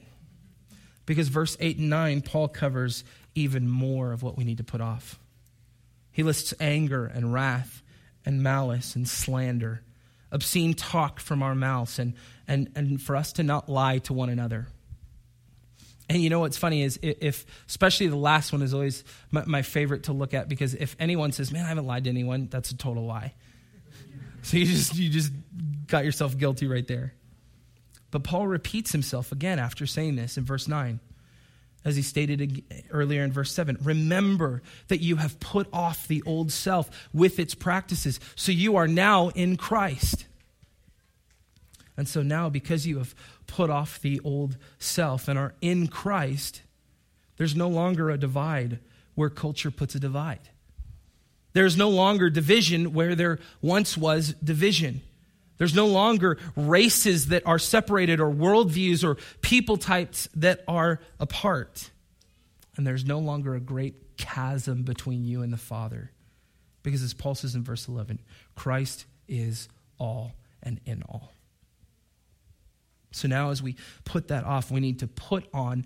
Because 1.06 1.30
verse 1.30 1.56
8 1.60 1.78
and 1.78 1.90
9, 1.90 2.22
Paul 2.22 2.48
covers 2.48 3.04
even 3.36 3.70
more 3.70 4.12
of 4.12 4.24
what 4.24 4.38
we 4.38 4.44
need 4.44 4.58
to 4.58 4.64
put 4.64 4.82
off. 4.82 5.20
He 6.12 6.24
lists 6.24 6.54
anger 6.60 7.06
and 7.06 7.34
wrath 7.34 7.84
and 8.26 8.44
malice 8.44 8.96
and 8.96 9.08
slander, 9.08 9.84
obscene 10.32 10.74
talk 10.74 11.20
from 11.20 11.42
our 11.42 11.56
mouths, 11.56 12.00
and, 12.00 12.14
and, 12.48 12.70
and 12.76 13.02
for 13.02 13.16
us 13.16 13.32
to 13.34 13.44
not 13.44 13.70
lie 13.70 14.00
to 14.00 14.14
one 14.14 14.30
another. 14.30 14.68
And 16.10 16.22
you 16.22 16.30
know 16.30 16.40
what's 16.40 16.58
funny 16.58 16.84
is 16.84 17.00
if, 17.02 17.46
especially 17.68 18.08
the 18.08 18.16
last 18.16 18.54
one 18.54 18.62
is 18.62 18.74
always 18.74 19.04
my, 19.30 19.44
my, 19.46 19.62
favorite 19.62 20.04
to 20.04 20.14
look 20.14 20.34
at 20.34 20.48
because 20.48 20.74
if 20.74 20.96
anyone 21.00 21.34
says, 21.34 21.52
"Man, 21.52 21.66
I 21.66 21.68
haven't 21.68 21.86
lied 21.86 22.06
to 22.06 22.10
anyone," 22.10 22.48
that's 22.50 22.72
a 22.72 22.78
total 22.78 23.06
lie. 23.06 23.34
So 24.44 24.56
you 24.56 24.66
just 24.66 24.96
you 24.96 25.10
just 25.10 25.34
got 25.88 26.06
yourself 26.06 26.38
guilty 26.38 26.68
right 26.68 26.88
there. 26.88 27.14
But 28.10 28.24
Paul 28.24 28.48
repeats 28.48 28.94
himself 28.94 29.34
again 29.34 29.60
after 29.60 29.86
saying 29.86 30.16
this 30.16 30.38
in 30.38 30.46
verse 30.46 30.68
nine 30.70 31.02
as 31.88 31.96
he 31.96 32.02
stated 32.02 32.64
earlier 32.92 33.24
in 33.24 33.32
verse 33.32 33.52
7 33.54 33.78
remember 33.82 34.62
that 34.90 35.00
you 35.00 35.16
have 35.18 35.40
put 35.40 35.68
off 35.72 36.08
the 36.08 36.22
old 36.26 36.52
self 36.52 36.90
with 37.14 37.40
its 37.40 37.56
practices 37.56 38.20
so 38.36 38.52
you 38.52 38.76
are 38.76 38.88
now 38.88 39.30
in 39.30 39.56
christ 39.56 40.26
and 41.96 42.08
so 42.08 42.22
now 42.22 42.50
because 42.50 42.86
you 42.86 42.98
have 42.98 43.16
put 43.48 43.70
off 43.70 44.00
the 44.02 44.20
old 44.24 44.58
self 44.78 45.28
and 45.28 45.40
are 45.40 45.54
in 45.62 45.88
christ 45.88 46.62
there's 47.38 47.56
no 47.56 47.68
longer 47.68 48.10
a 48.10 48.18
divide 48.18 48.80
where 49.16 49.30
culture 49.30 49.72
puts 49.72 49.96
a 49.96 50.00
divide 50.00 50.50
there's 51.54 51.78
no 51.78 51.90
longer 51.90 52.30
division 52.30 52.94
where 52.94 53.16
there 53.16 53.40
once 53.62 53.98
was 53.98 54.34
division 54.44 55.02
there's 55.58 55.74
no 55.74 55.88
longer 55.88 56.38
races 56.56 57.28
that 57.28 57.46
are 57.46 57.60
separated 57.60 58.20
or 58.20 58.32
worldviews 58.32 59.04
or 59.04 59.18
people 59.42 59.78
types 59.78 60.30
that 60.36 60.64
are 60.68 61.00
apart. 61.20 61.90
And 62.76 62.86
there's 62.86 63.06
no 63.06 63.20
longer 63.20 63.56
a 63.56 63.60
great 63.60 64.18
chasm 64.18 64.84
between 64.84 65.26
you 65.26 65.42
and 65.42 65.52
the 65.52 65.58
Father. 65.58 66.12
Because 66.84 67.02
as 67.02 67.14
Paul 67.14 67.36
says 67.36 67.56
in 67.56 67.64
verse 67.64 67.88
11, 67.88 68.20
Christ 68.56 69.06
is 69.28 69.68
all 69.98 70.34
and 70.62 70.80
in 70.86 71.04
all. 71.10 71.34
So 73.18 73.28
now, 73.28 73.50
as 73.50 73.62
we 73.62 73.76
put 74.06 74.30
that 74.30 74.44
off, 74.44 74.72
we 74.72 74.80
need 74.80 75.00
to 75.00 75.08
put 75.08 75.48
on 75.54 75.86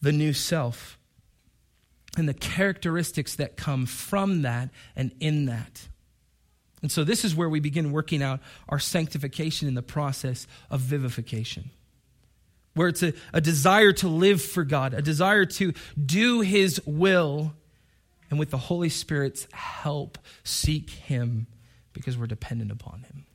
the 0.00 0.12
new 0.12 0.32
self 0.32 0.98
and 2.16 2.28
the 2.28 2.34
characteristics 2.34 3.36
that 3.36 3.56
come 3.56 3.86
from 3.86 4.42
that 4.42 4.70
and 4.96 5.12
in 5.20 5.46
that. 5.46 5.88
And 6.80 6.90
so 6.90 7.04
this 7.04 7.24
is 7.24 7.34
where 7.34 7.48
we 7.48 7.60
begin 7.60 7.92
working 7.92 8.22
out 8.22 8.40
our 8.68 8.78
sanctification 8.78 9.68
in 9.68 9.74
the 9.74 9.82
process 9.82 10.46
of 10.70 10.80
vivification. 10.80 11.70
Where 12.74 12.88
it's 12.88 13.02
a, 13.02 13.12
a 13.32 13.40
desire 13.40 13.92
to 13.94 14.08
live 14.08 14.40
for 14.40 14.62
God, 14.62 14.94
a 14.94 15.02
desire 15.02 15.44
to 15.44 15.72
do 16.02 16.40
His 16.40 16.80
will, 16.86 17.54
and 18.30 18.38
with 18.38 18.50
the 18.50 18.58
Holy 18.58 18.88
Spirit's 18.88 19.48
help, 19.52 20.18
seek 20.44 20.90
Him 20.90 21.48
because 21.92 22.16
we're 22.16 22.26
dependent 22.26 22.70
upon 22.70 23.00
Him. 23.00 23.26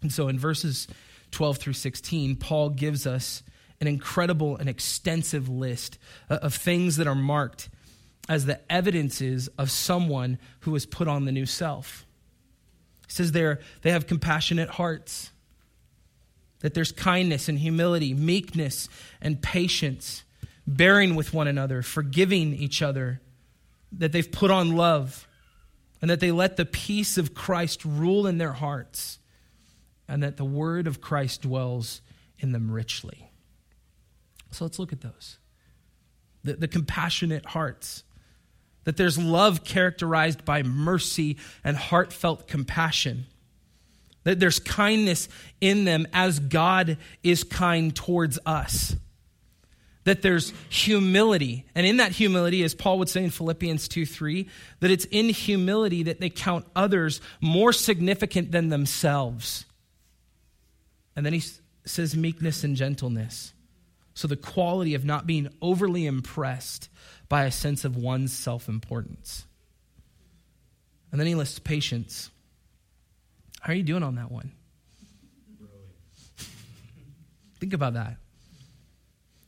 And 0.00 0.10
so 0.10 0.28
in 0.28 0.38
verses 0.38 0.88
12 1.30 1.58
through 1.58 1.72
16, 1.74 2.36
Paul 2.36 2.70
gives 2.70 3.06
us 3.06 3.42
an 3.80 3.86
incredible 3.86 4.56
and 4.56 4.68
extensive 4.68 5.48
list 5.48 5.98
uh, 6.28 6.38
of 6.42 6.54
things 6.54 6.96
that 6.96 7.06
are 7.06 7.14
marked 7.14 7.68
as 8.28 8.46
the 8.46 8.60
evidences 8.70 9.48
of 9.58 9.70
someone 9.70 10.38
who 10.60 10.72
has 10.74 10.86
put 10.86 11.08
on 11.08 11.24
the 11.24 11.32
new 11.32 11.46
self. 11.46 12.06
He 13.06 13.12
says 13.12 13.32
there 13.32 13.60
they 13.82 13.90
have 13.90 14.06
compassionate 14.06 14.70
hearts, 14.70 15.30
that 16.60 16.74
there's 16.74 16.92
kindness 16.92 17.48
and 17.48 17.58
humility, 17.58 18.14
meekness 18.14 18.88
and 19.20 19.42
patience, 19.42 20.24
bearing 20.66 21.14
with 21.14 21.32
one 21.32 21.48
another, 21.48 21.82
forgiving 21.82 22.54
each 22.54 22.82
other, 22.82 23.20
that 23.92 24.12
they've 24.12 24.30
put 24.30 24.50
on 24.50 24.76
love, 24.76 25.26
and 26.00 26.10
that 26.10 26.20
they 26.20 26.30
let 26.30 26.56
the 26.56 26.66
peace 26.66 27.18
of 27.18 27.34
Christ 27.34 27.84
rule 27.84 28.26
in 28.26 28.38
their 28.38 28.52
hearts, 28.52 29.18
and 30.10 30.24
that 30.24 30.36
the 30.36 30.44
word 30.44 30.88
of 30.88 31.00
Christ 31.00 31.42
dwells 31.42 32.02
in 32.40 32.50
them 32.50 32.70
richly. 32.70 33.30
So 34.50 34.64
let's 34.64 34.80
look 34.80 34.92
at 34.92 35.00
those. 35.00 35.38
The, 36.42 36.54
the 36.54 36.68
compassionate 36.68 37.46
hearts 37.46 38.02
that 38.84 38.96
there's 38.96 39.18
love 39.18 39.62
characterized 39.62 40.44
by 40.44 40.64
mercy 40.64 41.36
and 41.62 41.76
heartfelt 41.76 42.48
compassion. 42.48 43.26
That 44.24 44.40
there's 44.40 44.58
kindness 44.58 45.28
in 45.60 45.84
them 45.84 46.08
as 46.12 46.40
God 46.40 46.98
is 47.22 47.44
kind 47.44 47.94
towards 47.94 48.38
us. 48.44 48.96
That 50.04 50.22
there's 50.22 50.52
humility. 50.70 51.66
And 51.74 51.86
in 51.86 51.98
that 51.98 52.12
humility, 52.12 52.64
as 52.64 52.74
Paul 52.74 52.98
would 52.98 53.08
say 53.08 53.22
in 53.22 53.30
Philippians 53.30 53.86
2 53.86 54.06
3, 54.06 54.48
that 54.80 54.90
it's 54.90 55.04
in 55.04 55.28
humility 55.28 56.02
that 56.04 56.20
they 56.20 56.30
count 56.30 56.66
others 56.74 57.20
more 57.40 57.72
significant 57.72 58.50
than 58.50 58.70
themselves. 58.70 59.66
And 61.16 61.26
then 61.26 61.32
he 61.32 61.42
says 61.84 62.16
meekness 62.16 62.64
and 62.64 62.76
gentleness. 62.76 63.52
So 64.14 64.28
the 64.28 64.36
quality 64.36 64.94
of 64.94 65.04
not 65.04 65.26
being 65.26 65.48
overly 65.62 66.06
impressed 66.06 66.88
by 67.28 67.44
a 67.44 67.50
sense 67.50 67.84
of 67.84 67.96
one's 67.96 68.32
self 68.32 68.68
importance. 68.68 69.46
And 71.10 71.20
then 71.20 71.26
he 71.26 71.34
lists 71.34 71.58
patience. 71.58 72.30
How 73.60 73.72
are 73.72 73.76
you 73.76 73.82
doing 73.82 74.02
on 74.02 74.14
that 74.16 74.30
one? 74.30 74.52
Think 77.58 77.74
about 77.74 77.94
that. 77.94 78.16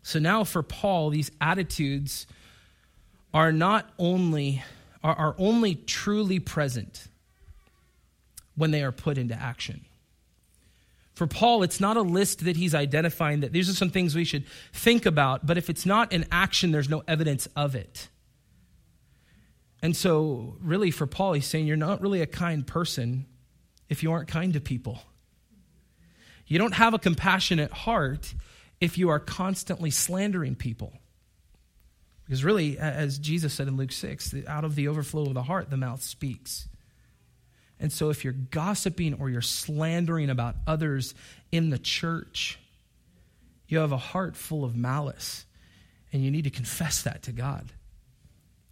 So 0.03 0.19
now 0.19 0.45
for 0.45 0.63
Paul, 0.63 1.11
these 1.11 1.31
attitudes 1.41 2.27
are 3.33 3.53
not 3.53 3.89
only 3.99 4.63
are, 5.03 5.15
are 5.15 5.35
only 5.39 5.75
truly 5.75 6.39
present 6.39 7.09
when 8.55 8.71
they 8.71 8.83
are 8.83 8.93
put 8.93 9.19
into 9.19 9.35
action. 9.35 9.85
For 11.15 11.27
Paul, 11.27 11.63
it's 11.63 11.81
not 11.81 11.97
a 11.97 12.03
list 12.03 12.45
that 12.45 12.57
he's 12.57 12.75
identifying 12.75 13.41
that 13.41 13.53
these 13.53 13.69
are 13.69 13.75
some 13.75 13.91
things 13.91 14.15
we 14.15 14.25
should 14.25 14.45
think 14.73 15.05
about, 15.05 15.47
but 15.47 15.59
if 15.59 15.69
it's 15.69 15.85
not 15.85 16.13
in 16.13 16.25
action, 16.33 16.73
there's 16.73 16.89
no 16.89 17.03
evidence 17.07 17.47
of 17.55 17.75
it. 17.75 18.09
And 19.83 19.97
so, 19.97 20.57
really, 20.61 20.91
for 20.91 21.07
Paul, 21.07 21.35
he's 21.35 21.47
saying 21.47 21.67
you're 21.67 21.77
not 21.77 22.01
really 22.01 22.23
a 22.23 22.27
kind 22.27 22.67
person 22.67 23.27
if 23.89 24.03
you 24.03 24.13
aren't 24.13 24.29
kind 24.29 24.53
to 24.55 24.61
people. 24.61 25.03
You 26.47 26.59
don't 26.59 26.75
have 26.75 26.95
a 26.95 26.99
compassionate 26.99 27.73
heart 27.73 28.33
if 28.81 28.97
you 28.97 29.11
are 29.11 29.19
constantly 29.19 29.91
slandering 29.91 30.55
people. 30.55 30.93
Because, 32.25 32.45
really, 32.45 32.79
as 32.79 33.19
Jesus 33.19 33.53
said 33.53 33.69
in 33.69 33.77
Luke 33.77 33.93
6, 33.93 34.35
out 34.47 34.65
of 34.65 34.77
the 34.77 34.89
overflow 34.89 35.27
of 35.27 35.35
the 35.35 35.43
heart, 35.43 35.69
the 35.69 35.77
mouth 35.77 36.03
speaks. 36.03 36.69
And 37.83 37.93
so, 37.93 38.11
if 38.11 38.23
you're 38.23 38.33
gossiping 38.33 39.15
or 39.15 39.29
you're 39.29 39.43
slandering 39.43 40.31
about 40.31 40.55
others 40.69 41.17
in 41.51 41.71
the 41.71 41.81
church, 41.81 42.61
you 43.67 43.79
have 43.79 43.91
a 43.91 43.99
heart 43.99 44.37
full 44.37 44.65
of 44.65 44.77
malice. 44.77 45.45
And 46.13 46.23
you 46.23 46.31
need 46.31 46.45
to 46.45 46.51
confess 46.51 47.03
that 47.03 47.25
to 47.25 47.33
God 47.33 47.73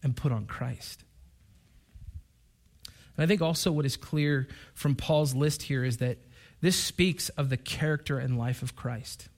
and 0.03 0.15
put 0.15 0.31
on 0.31 0.47
Christ. 0.47 1.03
And 3.17 3.25
I 3.25 3.27
think 3.27 3.43
also 3.43 3.73
what 3.73 3.85
is 3.85 3.97
clear 3.97 4.47
from 4.75 4.95
Paul's 4.95 5.35
list 5.35 5.63
here 5.63 5.83
is 5.83 5.97
that 5.97 6.19
this 6.61 6.77
speaks 6.77 7.31
of 7.31 7.49
the 7.49 7.57
character 7.57 8.19
and 8.19 8.39
life 8.39 8.63
of 8.63 8.77
Christ. 8.77 9.29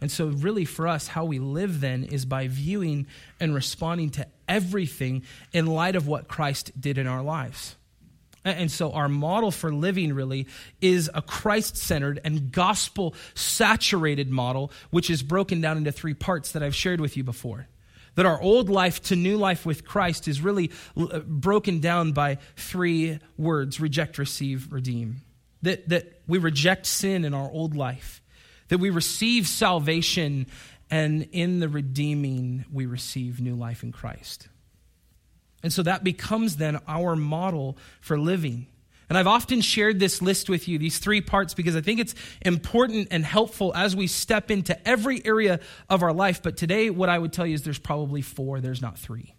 And 0.00 0.10
so, 0.10 0.26
really, 0.26 0.66
for 0.66 0.86
us, 0.86 1.08
how 1.08 1.24
we 1.24 1.40
live 1.40 1.80
then 1.80 2.04
is 2.04 2.24
by 2.24 2.46
viewing 2.46 3.08
and 3.40 3.54
responding 3.54 4.10
to 4.10 4.26
everything 4.46 5.24
in 5.52 5.66
light 5.66 5.96
of 5.96 6.06
what 6.06 6.28
Christ 6.28 6.70
did 6.80 6.96
in 6.96 7.08
our 7.08 7.22
lives. 7.22 7.74
And 8.44 8.70
so, 8.72 8.92
our 8.92 9.08
model 9.08 9.52
for 9.52 9.72
living 9.72 10.14
really 10.14 10.48
is 10.80 11.08
a 11.14 11.22
Christ 11.22 11.76
centered 11.76 12.20
and 12.24 12.50
gospel 12.50 13.14
saturated 13.34 14.30
model, 14.30 14.72
which 14.90 15.10
is 15.10 15.22
broken 15.22 15.60
down 15.60 15.76
into 15.76 15.92
three 15.92 16.14
parts 16.14 16.52
that 16.52 16.62
I've 16.62 16.74
shared 16.74 17.00
with 17.00 17.16
you 17.16 17.22
before. 17.22 17.68
That 18.16 18.26
our 18.26 18.40
old 18.40 18.68
life 18.68 19.00
to 19.04 19.16
new 19.16 19.38
life 19.38 19.64
with 19.64 19.84
Christ 19.84 20.26
is 20.26 20.40
really 20.40 20.72
uh, 20.96 21.20
broken 21.20 21.78
down 21.80 22.12
by 22.12 22.38
three 22.56 23.20
words 23.38 23.80
reject, 23.80 24.18
receive, 24.18 24.72
redeem. 24.72 25.22
That, 25.62 25.88
that 25.90 26.20
we 26.26 26.38
reject 26.38 26.86
sin 26.86 27.24
in 27.24 27.34
our 27.34 27.48
old 27.48 27.76
life, 27.76 28.20
that 28.68 28.78
we 28.78 28.90
receive 28.90 29.46
salvation, 29.46 30.48
and 30.90 31.28
in 31.30 31.60
the 31.60 31.68
redeeming, 31.68 32.64
we 32.72 32.86
receive 32.86 33.40
new 33.40 33.54
life 33.54 33.84
in 33.84 33.92
Christ. 33.92 34.48
And 35.62 35.72
so 35.72 35.82
that 35.82 36.02
becomes 36.02 36.56
then 36.56 36.78
our 36.88 37.14
model 37.16 37.76
for 38.00 38.18
living. 38.18 38.66
And 39.08 39.18
I've 39.18 39.26
often 39.26 39.60
shared 39.60 40.00
this 40.00 40.22
list 40.22 40.48
with 40.48 40.68
you, 40.68 40.78
these 40.78 40.98
three 40.98 41.20
parts, 41.20 41.52
because 41.54 41.76
I 41.76 41.82
think 41.82 42.00
it's 42.00 42.14
important 42.40 43.08
and 43.10 43.24
helpful 43.24 43.72
as 43.74 43.94
we 43.94 44.06
step 44.06 44.50
into 44.50 44.88
every 44.88 45.24
area 45.24 45.60
of 45.90 46.02
our 46.02 46.14
life. 46.14 46.42
But 46.42 46.56
today, 46.56 46.88
what 46.88 47.08
I 47.08 47.18
would 47.18 47.32
tell 47.32 47.46
you 47.46 47.54
is 47.54 47.62
there's 47.62 47.78
probably 47.78 48.22
four, 48.22 48.60
there's 48.60 48.80
not 48.80 48.98
three. 48.98 49.34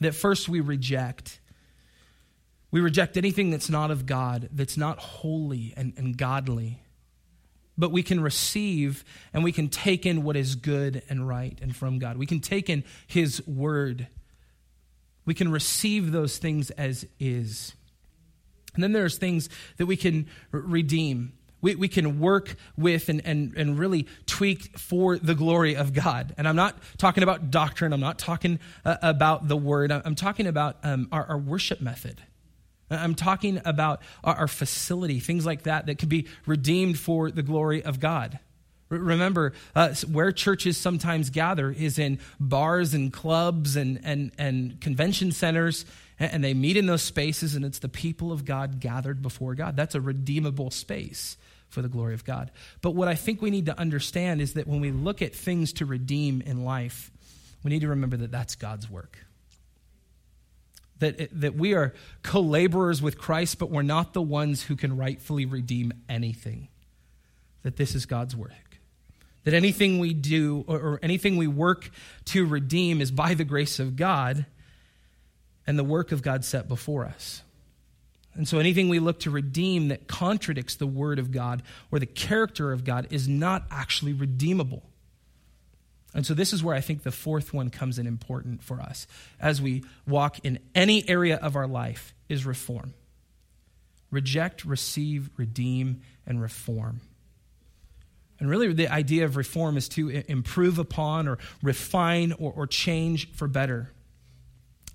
That 0.00 0.14
first 0.14 0.48
we 0.48 0.60
reject. 0.60 1.40
We 2.70 2.80
reject 2.80 3.16
anything 3.16 3.50
that's 3.50 3.70
not 3.70 3.90
of 3.90 4.06
God, 4.06 4.50
that's 4.52 4.76
not 4.76 4.98
holy 4.98 5.72
and, 5.76 5.94
and 5.96 6.16
godly. 6.16 6.82
But 7.78 7.92
we 7.92 8.02
can 8.02 8.20
receive 8.20 9.04
and 9.32 9.42
we 9.42 9.52
can 9.52 9.68
take 9.68 10.04
in 10.04 10.22
what 10.22 10.36
is 10.36 10.54
good 10.54 11.02
and 11.08 11.26
right 11.26 11.58
and 11.62 11.74
from 11.74 11.98
God. 11.98 12.18
We 12.18 12.26
can 12.26 12.40
take 12.40 12.68
in 12.68 12.84
His 13.06 13.46
word 13.46 14.06
we 15.24 15.34
can 15.34 15.50
receive 15.50 16.12
those 16.12 16.38
things 16.38 16.70
as 16.70 17.06
is. 17.18 17.74
And 18.74 18.82
then 18.82 18.92
there's 18.92 19.18
things 19.18 19.48
that 19.78 19.86
we 19.86 19.96
can 19.96 20.26
redeem. 20.52 21.32
We, 21.60 21.74
we 21.74 21.88
can 21.88 22.20
work 22.20 22.56
with 22.76 23.08
and, 23.08 23.20
and, 23.24 23.54
and 23.56 23.78
really 23.78 24.06
tweak 24.26 24.78
for 24.78 25.18
the 25.18 25.34
glory 25.34 25.76
of 25.76 25.92
God. 25.92 26.34
And 26.38 26.48
I'm 26.48 26.56
not 26.56 26.76
talking 26.96 27.22
about 27.22 27.50
doctrine, 27.50 27.92
I'm 27.92 28.00
not 28.00 28.18
talking 28.18 28.58
uh, 28.84 28.96
about 29.02 29.48
the 29.48 29.56
word, 29.56 29.92
I'm 29.92 30.14
talking 30.14 30.46
about 30.46 30.78
um, 30.82 31.08
our, 31.12 31.24
our 31.26 31.38
worship 31.38 31.80
method. 31.80 32.22
I'm 32.90 33.14
talking 33.14 33.60
about 33.64 34.02
our, 34.24 34.34
our 34.34 34.48
facility, 34.48 35.20
things 35.20 35.46
like 35.46 35.64
that 35.64 35.86
that 35.86 35.98
can 35.98 36.08
be 36.08 36.26
redeemed 36.46 36.98
for 36.98 37.30
the 37.30 37.42
glory 37.42 37.84
of 37.84 38.00
God. 38.00 38.38
Remember, 38.90 39.52
uh, 39.74 39.94
where 40.10 40.32
churches 40.32 40.76
sometimes 40.76 41.30
gather 41.30 41.70
is 41.70 41.98
in 41.98 42.18
bars 42.40 42.92
and 42.92 43.12
clubs 43.12 43.76
and, 43.76 44.00
and, 44.02 44.32
and 44.36 44.80
convention 44.80 45.30
centers, 45.30 45.86
and 46.18 46.42
they 46.42 46.54
meet 46.54 46.76
in 46.76 46.86
those 46.86 47.02
spaces, 47.02 47.54
and 47.54 47.64
it's 47.64 47.78
the 47.78 47.88
people 47.88 48.32
of 48.32 48.44
God 48.44 48.80
gathered 48.80 49.22
before 49.22 49.54
God. 49.54 49.76
That's 49.76 49.94
a 49.94 50.00
redeemable 50.00 50.72
space 50.72 51.36
for 51.68 51.82
the 51.82 51.88
glory 51.88 52.14
of 52.14 52.24
God. 52.24 52.50
But 52.82 52.90
what 52.90 53.06
I 53.06 53.14
think 53.14 53.40
we 53.40 53.50
need 53.50 53.66
to 53.66 53.78
understand 53.78 54.40
is 54.40 54.54
that 54.54 54.66
when 54.66 54.80
we 54.80 54.90
look 54.90 55.22
at 55.22 55.34
things 55.36 55.72
to 55.74 55.86
redeem 55.86 56.42
in 56.42 56.64
life, 56.64 57.12
we 57.62 57.70
need 57.70 57.82
to 57.82 57.88
remember 57.88 58.16
that 58.18 58.32
that's 58.32 58.56
God's 58.56 58.90
work. 58.90 59.18
That, 60.98 61.28
that 61.40 61.54
we 61.54 61.74
are 61.74 61.94
co 62.22 62.40
laborers 62.40 63.00
with 63.00 63.16
Christ, 63.18 63.58
but 63.58 63.70
we're 63.70 63.82
not 63.82 64.12
the 64.12 64.20
ones 64.20 64.64
who 64.64 64.76
can 64.76 64.96
rightfully 64.96 65.46
redeem 65.46 65.92
anything. 66.08 66.68
That 67.62 67.76
this 67.76 67.94
is 67.94 68.04
God's 68.04 68.34
work. 68.34 68.50
That 69.44 69.54
anything 69.54 69.98
we 69.98 70.12
do 70.12 70.64
or, 70.68 71.00
anything 71.02 71.36
we 71.36 71.46
work 71.46 71.90
to 72.26 72.46
redeem 72.46 73.00
is 73.00 73.10
by 73.10 73.34
the 73.34 73.44
grace 73.44 73.78
of 73.78 73.96
God 73.96 74.44
and 75.66 75.78
the 75.78 75.84
work 75.84 76.12
of 76.12 76.22
God 76.22 76.44
set 76.44 76.68
before 76.68 77.06
us. 77.06 77.42
And 78.34 78.46
so 78.46 78.58
anything 78.58 78.88
we 78.88 78.98
look 78.98 79.20
to 79.20 79.30
redeem 79.30 79.88
that 79.88 80.06
contradicts 80.06 80.76
the 80.76 80.86
word 80.86 81.18
of 81.18 81.32
God 81.32 81.62
or 81.90 81.98
the 81.98 82.06
character 82.06 82.72
of 82.72 82.84
God 82.84 83.08
is 83.10 83.28
not 83.28 83.64
actually 83.70 84.12
redeemable. 84.12 84.82
And 86.12 86.26
so 86.26 86.34
this 86.34 86.52
is 86.52 86.62
where 86.62 86.74
I 86.74 86.80
think 86.80 87.02
the 87.02 87.12
fourth 87.12 87.54
one 87.54 87.70
comes 87.70 87.98
in 87.98 88.06
important 88.06 88.62
for 88.62 88.80
us 88.80 89.06
as 89.40 89.62
we 89.62 89.84
walk 90.06 90.38
in 90.44 90.58
any 90.74 91.08
area 91.08 91.36
of 91.36 91.56
our 91.56 91.66
life 91.66 92.14
is 92.28 92.44
reform. 92.44 92.94
Reject, 94.10 94.64
receive, 94.64 95.30
redeem, 95.36 96.02
and 96.26 96.42
reform. 96.42 97.00
And 98.40 98.48
really, 98.48 98.72
the 98.72 98.88
idea 98.88 99.26
of 99.26 99.36
reform 99.36 99.76
is 99.76 99.88
to 99.90 100.08
improve 100.08 100.78
upon 100.78 101.28
or 101.28 101.38
refine 101.62 102.32
or, 102.32 102.52
or 102.56 102.66
change 102.66 103.30
for 103.32 103.46
better. 103.46 103.90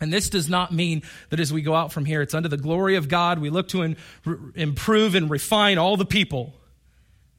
And 0.01 0.11
this 0.11 0.29
does 0.29 0.49
not 0.49 0.73
mean 0.73 1.03
that 1.29 1.39
as 1.39 1.53
we 1.53 1.61
go 1.61 1.73
out 1.73 1.93
from 1.93 2.05
here, 2.05 2.21
it's 2.21 2.33
under 2.33 2.49
the 2.49 2.57
glory 2.57 2.95
of 2.95 3.07
God, 3.07 3.39
we 3.39 3.49
look 3.49 3.69
to 3.69 3.83
in, 3.83 3.97
improve 4.55 5.15
and 5.15 5.29
refine 5.29 5.77
all 5.77 5.95
the 5.95 6.05
people. 6.05 6.53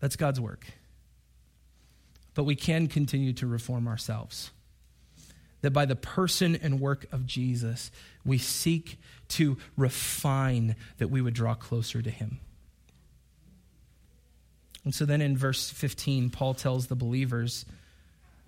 That's 0.00 0.16
God's 0.16 0.40
work. 0.40 0.66
But 2.34 2.44
we 2.44 2.54
can 2.54 2.86
continue 2.86 3.32
to 3.34 3.46
reform 3.46 3.88
ourselves. 3.88 4.52
That 5.62 5.72
by 5.72 5.86
the 5.86 5.96
person 5.96 6.54
and 6.54 6.80
work 6.80 7.06
of 7.12 7.26
Jesus, 7.26 7.90
we 8.24 8.38
seek 8.38 8.98
to 9.28 9.56
refine 9.76 10.76
that 10.98 11.08
we 11.08 11.20
would 11.20 11.34
draw 11.34 11.54
closer 11.54 12.00
to 12.00 12.10
Him. 12.10 12.38
And 14.86 14.94
so 14.94 15.04
then 15.04 15.20
in 15.20 15.36
verse 15.36 15.68
15, 15.68 16.30
Paul 16.30 16.54
tells 16.54 16.86
the 16.86 16.94
believers 16.94 17.66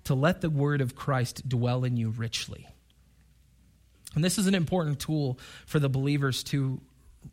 to 0.05 0.15
let 0.15 0.41
the 0.41 0.49
word 0.49 0.81
of 0.81 0.95
Christ 0.95 1.49
dwell 1.49 1.83
in 1.83 1.97
you 1.97 2.11
richly. 2.11 2.69
And 4.15 4.23
this 4.23 4.39
is 4.39 4.47
an 4.47 4.55
important 4.55 5.01
tool 5.01 5.37
for 5.67 5.81
the 5.81 5.89
believers 5.89 6.45
to 6.45 6.81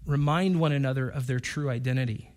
remind 0.07 0.59
one 0.59 0.71
another 0.71 1.07
of 1.07 1.27
their 1.27 1.39
true 1.39 1.69
identity. 1.69 2.31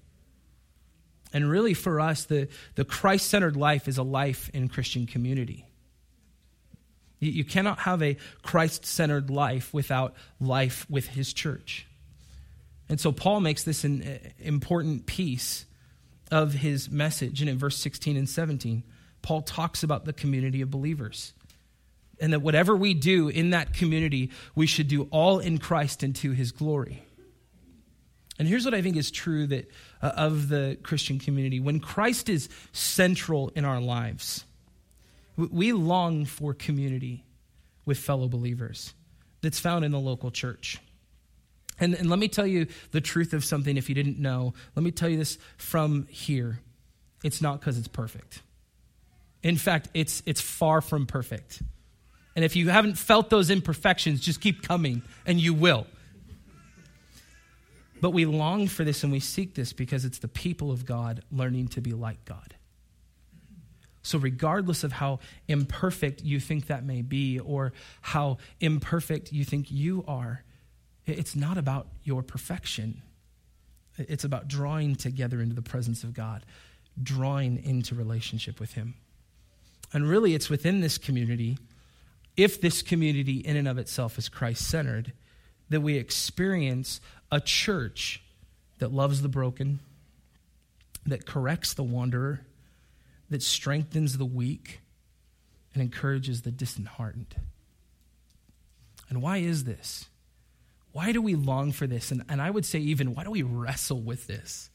And 1.32 1.50
really, 1.50 1.72
for 1.72 2.00
us, 2.00 2.24
the, 2.24 2.48
the 2.74 2.84
Christ 2.84 3.28
centered 3.28 3.56
life 3.56 3.88
is 3.88 3.96
a 3.96 4.02
life 4.02 4.50
in 4.52 4.68
Christian 4.68 5.06
community. 5.06 5.64
You, 7.18 7.30
you 7.30 7.44
cannot 7.44 7.78
have 7.80 8.02
a 8.02 8.18
Christ 8.42 8.84
centered 8.84 9.30
life 9.30 9.72
without 9.72 10.14
life 10.38 10.84
with 10.90 11.08
his 11.08 11.32
church. 11.32 11.86
And 12.90 13.00
so, 13.00 13.10
Paul 13.10 13.40
makes 13.40 13.62
this 13.62 13.84
an 13.84 14.02
uh, 14.02 14.28
important 14.38 15.06
piece 15.06 15.64
of 16.30 16.54
his 16.54 16.90
message. 16.90 17.40
And 17.40 17.48
in 17.48 17.58
verse 17.58 17.76
16 17.78 18.16
and 18.16 18.28
17, 18.28 18.82
Paul 19.22 19.42
talks 19.42 19.82
about 19.82 20.04
the 20.04 20.12
community 20.12 20.60
of 20.60 20.70
believers. 20.70 21.32
And 22.20 22.32
that 22.32 22.40
whatever 22.40 22.76
we 22.76 22.94
do 22.94 23.28
in 23.28 23.50
that 23.50 23.74
community, 23.74 24.30
we 24.54 24.66
should 24.66 24.88
do 24.88 25.04
all 25.10 25.38
in 25.38 25.58
Christ 25.58 26.02
and 26.02 26.14
to 26.16 26.32
his 26.32 26.50
glory. 26.52 27.02
And 28.38 28.46
here's 28.46 28.64
what 28.64 28.74
I 28.74 28.82
think 28.82 28.96
is 28.96 29.10
true 29.10 29.46
that 29.48 29.70
uh, 30.00 30.12
of 30.16 30.48
the 30.48 30.78
Christian 30.82 31.18
community. 31.18 31.60
When 31.60 31.80
Christ 31.80 32.28
is 32.28 32.48
central 32.72 33.50
in 33.54 33.64
our 33.64 33.80
lives, 33.80 34.44
we 35.36 35.72
long 35.72 36.24
for 36.24 36.54
community 36.54 37.24
with 37.84 37.98
fellow 37.98 38.28
believers 38.28 38.94
that's 39.40 39.58
found 39.58 39.84
in 39.84 39.92
the 39.92 39.98
local 39.98 40.30
church. 40.30 40.78
And, 41.80 41.94
and 41.94 42.10
let 42.10 42.18
me 42.18 42.28
tell 42.28 42.46
you 42.46 42.66
the 42.90 43.00
truth 43.00 43.32
of 43.32 43.44
something 43.44 43.76
if 43.76 43.88
you 43.88 43.94
didn't 43.94 44.18
know. 44.18 44.54
Let 44.74 44.82
me 44.82 44.90
tell 44.90 45.08
you 45.08 45.16
this 45.16 45.38
from 45.56 46.06
here. 46.10 46.60
It's 47.22 47.40
not 47.40 47.60
because 47.60 47.78
it's 47.78 47.88
perfect. 47.88 48.42
In 49.42 49.56
fact, 49.56 49.88
it's, 49.94 50.22
it's 50.26 50.40
far 50.40 50.80
from 50.80 51.06
perfect. 51.06 51.62
And 52.34 52.44
if 52.44 52.56
you 52.56 52.68
haven't 52.68 52.94
felt 52.94 53.30
those 53.30 53.50
imperfections, 53.50 54.20
just 54.20 54.40
keep 54.40 54.62
coming, 54.62 55.02
and 55.26 55.40
you 55.40 55.54
will. 55.54 55.86
But 58.00 58.10
we 58.10 58.26
long 58.26 58.68
for 58.68 58.84
this 58.84 59.02
and 59.02 59.12
we 59.12 59.20
seek 59.20 59.54
this 59.54 59.72
because 59.72 60.04
it's 60.04 60.18
the 60.18 60.28
people 60.28 60.70
of 60.70 60.86
God 60.86 61.22
learning 61.32 61.68
to 61.68 61.80
be 61.80 61.92
like 61.92 62.24
God. 62.24 62.54
So, 64.02 64.18
regardless 64.18 64.84
of 64.84 64.92
how 64.92 65.18
imperfect 65.48 66.22
you 66.22 66.40
think 66.40 66.68
that 66.68 66.84
may 66.84 67.02
be, 67.02 67.40
or 67.40 67.72
how 68.00 68.38
imperfect 68.60 69.32
you 69.32 69.44
think 69.44 69.70
you 69.70 70.04
are, 70.06 70.44
it's 71.16 71.36
not 71.36 71.58
about 71.58 71.86
your 72.04 72.22
perfection, 72.22 73.02
it's 73.96 74.24
about 74.24 74.48
drawing 74.48 74.96
together 74.96 75.40
into 75.40 75.54
the 75.54 75.62
presence 75.62 76.04
of 76.04 76.14
God, 76.14 76.44
drawing 77.02 77.62
into 77.64 77.94
relationship 77.94 78.60
with 78.60 78.72
Him. 78.72 78.94
And 79.92 80.08
really, 80.08 80.34
it's 80.34 80.50
within 80.50 80.80
this 80.80 80.98
community, 80.98 81.58
if 82.36 82.60
this 82.60 82.82
community 82.82 83.38
in 83.38 83.56
and 83.56 83.66
of 83.66 83.78
itself 83.78 84.18
is 84.18 84.28
Christ 84.28 84.68
centered, 84.68 85.12
that 85.70 85.80
we 85.80 85.96
experience 85.96 87.00
a 87.32 87.40
church 87.40 88.22
that 88.78 88.92
loves 88.92 89.22
the 89.22 89.28
broken, 89.28 89.80
that 91.06 91.26
corrects 91.26 91.74
the 91.74 91.82
wanderer, 91.82 92.40
that 93.30 93.42
strengthens 93.42 94.18
the 94.18 94.24
weak, 94.24 94.80
and 95.74 95.82
encourages 95.82 96.42
the 96.42 96.50
disheartened. 96.50 97.34
And 99.08 99.22
why 99.22 99.38
is 99.38 99.64
this? 99.64 100.06
Why 100.98 101.12
do 101.12 101.22
we 101.22 101.36
long 101.36 101.70
for 101.70 101.86
this? 101.86 102.10
And, 102.10 102.24
and 102.28 102.42
I 102.42 102.50
would 102.50 102.64
say, 102.64 102.80
even, 102.80 103.14
why 103.14 103.22
do 103.22 103.30
we 103.30 103.42
wrestle 103.42 104.00
with 104.00 104.26
this? 104.26 104.68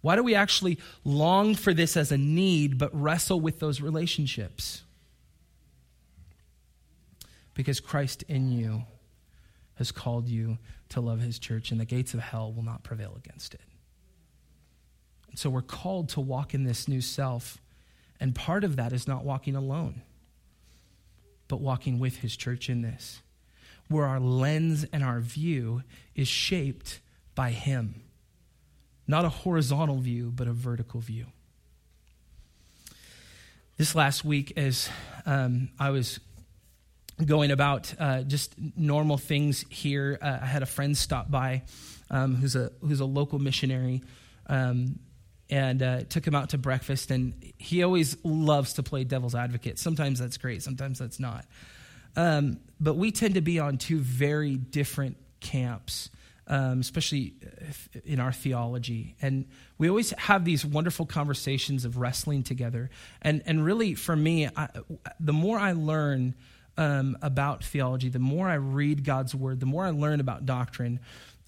Why 0.00 0.16
do 0.16 0.22
we 0.22 0.34
actually 0.34 0.78
long 1.04 1.54
for 1.54 1.74
this 1.74 1.98
as 1.98 2.10
a 2.10 2.16
need, 2.16 2.78
but 2.78 2.88
wrestle 2.98 3.38
with 3.38 3.60
those 3.60 3.82
relationships? 3.82 4.84
Because 7.52 7.78
Christ 7.78 8.22
in 8.22 8.50
you 8.52 8.84
has 9.74 9.92
called 9.92 10.30
you 10.30 10.56
to 10.88 11.02
love 11.02 11.20
his 11.20 11.38
church, 11.38 11.70
and 11.70 11.78
the 11.78 11.84
gates 11.84 12.14
of 12.14 12.20
hell 12.20 12.50
will 12.50 12.64
not 12.64 12.82
prevail 12.82 13.14
against 13.22 13.52
it. 13.52 13.60
And 15.28 15.38
so 15.38 15.50
we're 15.50 15.60
called 15.60 16.08
to 16.10 16.20
walk 16.20 16.54
in 16.54 16.64
this 16.64 16.88
new 16.88 17.02
self, 17.02 17.58
and 18.18 18.34
part 18.34 18.64
of 18.64 18.76
that 18.76 18.94
is 18.94 19.06
not 19.06 19.26
walking 19.26 19.56
alone, 19.56 20.00
but 21.48 21.60
walking 21.60 21.98
with 21.98 22.16
his 22.16 22.34
church 22.34 22.70
in 22.70 22.80
this, 22.80 23.20
where 23.90 24.06
our 24.06 24.20
lens 24.20 24.86
and 24.92 25.02
our 25.02 25.20
view 25.20 25.82
is 26.14 26.28
shaped 26.28 27.00
by 27.34 27.50
him. 27.50 28.02
Not 29.06 29.24
a 29.24 29.28
horizontal 29.28 29.98
view, 29.98 30.32
but 30.34 30.46
a 30.46 30.52
vertical 30.52 31.00
view. 31.00 31.26
This 33.76 33.94
last 33.94 34.24
week, 34.24 34.52
as 34.56 34.88
um, 35.26 35.70
I 35.78 35.90
was 35.90 36.20
going 37.26 37.50
about 37.50 37.92
uh, 37.98 38.22
just 38.22 38.54
normal 38.76 39.18
things 39.18 39.64
here. 39.68 40.18
Uh, 40.22 40.38
I 40.40 40.46
had 40.46 40.62
a 40.62 40.66
friend 40.66 40.96
stop 40.96 41.30
by 41.30 41.62
um, 42.10 42.36
who's 42.36 42.56
a 42.56 42.70
who's 42.80 43.00
a 43.00 43.04
local 43.04 43.38
missionary, 43.38 44.02
um, 44.46 45.00
and 45.48 45.82
uh, 45.82 46.00
took 46.08 46.26
him 46.26 46.34
out 46.34 46.50
to 46.50 46.58
breakfast. 46.58 47.10
And 47.10 47.52
he 47.58 47.82
always 47.82 48.16
loves 48.24 48.74
to 48.74 48.82
play 48.82 49.04
devil's 49.04 49.34
advocate. 49.34 49.78
Sometimes 49.78 50.18
that's 50.18 50.36
great, 50.38 50.62
sometimes 50.62 50.98
that's 50.98 51.18
not. 51.20 51.44
Um, 52.16 52.60
but 52.80 52.96
we 52.96 53.12
tend 53.12 53.34
to 53.34 53.40
be 53.40 53.58
on 53.58 53.78
two 53.78 53.98
very 53.98 54.56
different 54.56 55.16
camps. 55.40 56.10
Um, 56.46 56.80
especially 56.80 57.34
in 58.04 58.18
our 58.18 58.32
theology. 58.32 59.14
And 59.22 59.44
we 59.78 59.88
always 59.88 60.10
have 60.18 60.44
these 60.44 60.66
wonderful 60.66 61.06
conversations 61.06 61.84
of 61.84 61.96
wrestling 61.96 62.42
together. 62.42 62.90
And, 63.22 63.40
and 63.46 63.64
really, 63.64 63.94
for 63.94 64.16
me, 64.16 64.48
I, 64.56 64.68
the 65.20 65.32
more 65.32 65.60
I 65.60 65.74
learn 65.74 66.34
um, 66.76 67.16
about 67.22 67.62
theology, 67.62 68.08
the 68.08 68.18
more 68.18 68.48
I 68.48 68.54
read 68.54 69.04
God's 69.04 69.32
word, 69.32 69.60
the 69.60 69.66
more 69.66 69.84
I 69.84 69.90
learn 69.90 70.18
about 70.18 70.44
doctrine, 70.44 70.98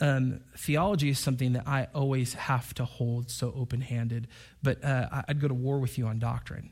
um, 0.01 0.41
theology 0.57 1.09
is 1.09 1.19
something 1.19 1.55
that 1.55 1.67
I 1.67 1.89
always 1.95 2.35
have 2.35 2.73
to 2.75 2.85
hold 2.85 3.29
so 3.29 3.53
open 3.57 3.81
handed. 3.81 4.29
But 4.63 4.85
uh, 4.85 5.23
I'd 5.27 5.41
go 5.41 5.49
to 5.49 5.55
war 5.55 5.81
with 5.81 5.99
you 5.99 6.07
on 6.07 6.21
doctrine. 6.21 6.71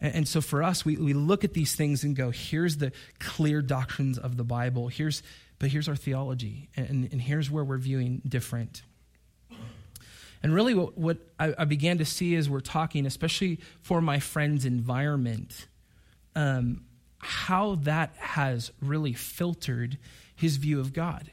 And, 0.00 0.28
so 0.28 0.40
for 0.40 0.62
us, 0.62 0.84
we, 0.84 0.96
we 0.96 1.12
look 1.12 1.42
at 1.42 1.54
these 1.54 1.74
things 1.74 2.04
and 2.04 2.14
go, 2.14 2.30
here's 2.30 2.76
the 2.76 2.92
clear 3.18 3.60
doctrines 3.60 4.16
of 4.16 4.36
the 4.36 4.44
Bible. 4.44 4.88
Here's, 4.88 5.22
but 5.58 5.70
here's 5.70 5.88
our 5.88 5.96
theology. 5.96 6.68
And, 6.76 7.08
and 7.10 7.20
here's 7.20 7.50
where 7.50 7.64
we're 7.64 7.78
viewing 7.78 8.22
different. 8.26 8.82
And 10.40 10.54
really, 10.54 10.74
what, 10.74 10.96
what 10.96 11.18
I, 11.38 11.52
I, 11.58 11.64
began 11.64 11.98
to 11.98 12.04
see 12.04 12.36
as 12.36 12.48
we're 12.48 12.60
talking, 12.60 13.06
especially 13.06 13.58
for 13.82 14.00
my 14.00 14.20
friend's 14.20 14.64
environment, 14.64 15.66
um, 16.36 16.84
how 17.18 17.74
that 17.82 18.14
has 18.18 18.70
really 18.80 19.12
filtered 19.12 19.98
his 20.36 20.56
view 20.56 20.78
of 20.78 20.92
God 20.92 21.30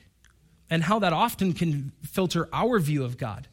and 0.72 0.82
how 0.82 0.98
that 1.00 1.14
often 1.14 1.54
can 1.54 1.92
filter 2.02 2.50
our 2.52 2.80
view 2.80 3.04
of 3.04 3.18
God. 3.18 3.48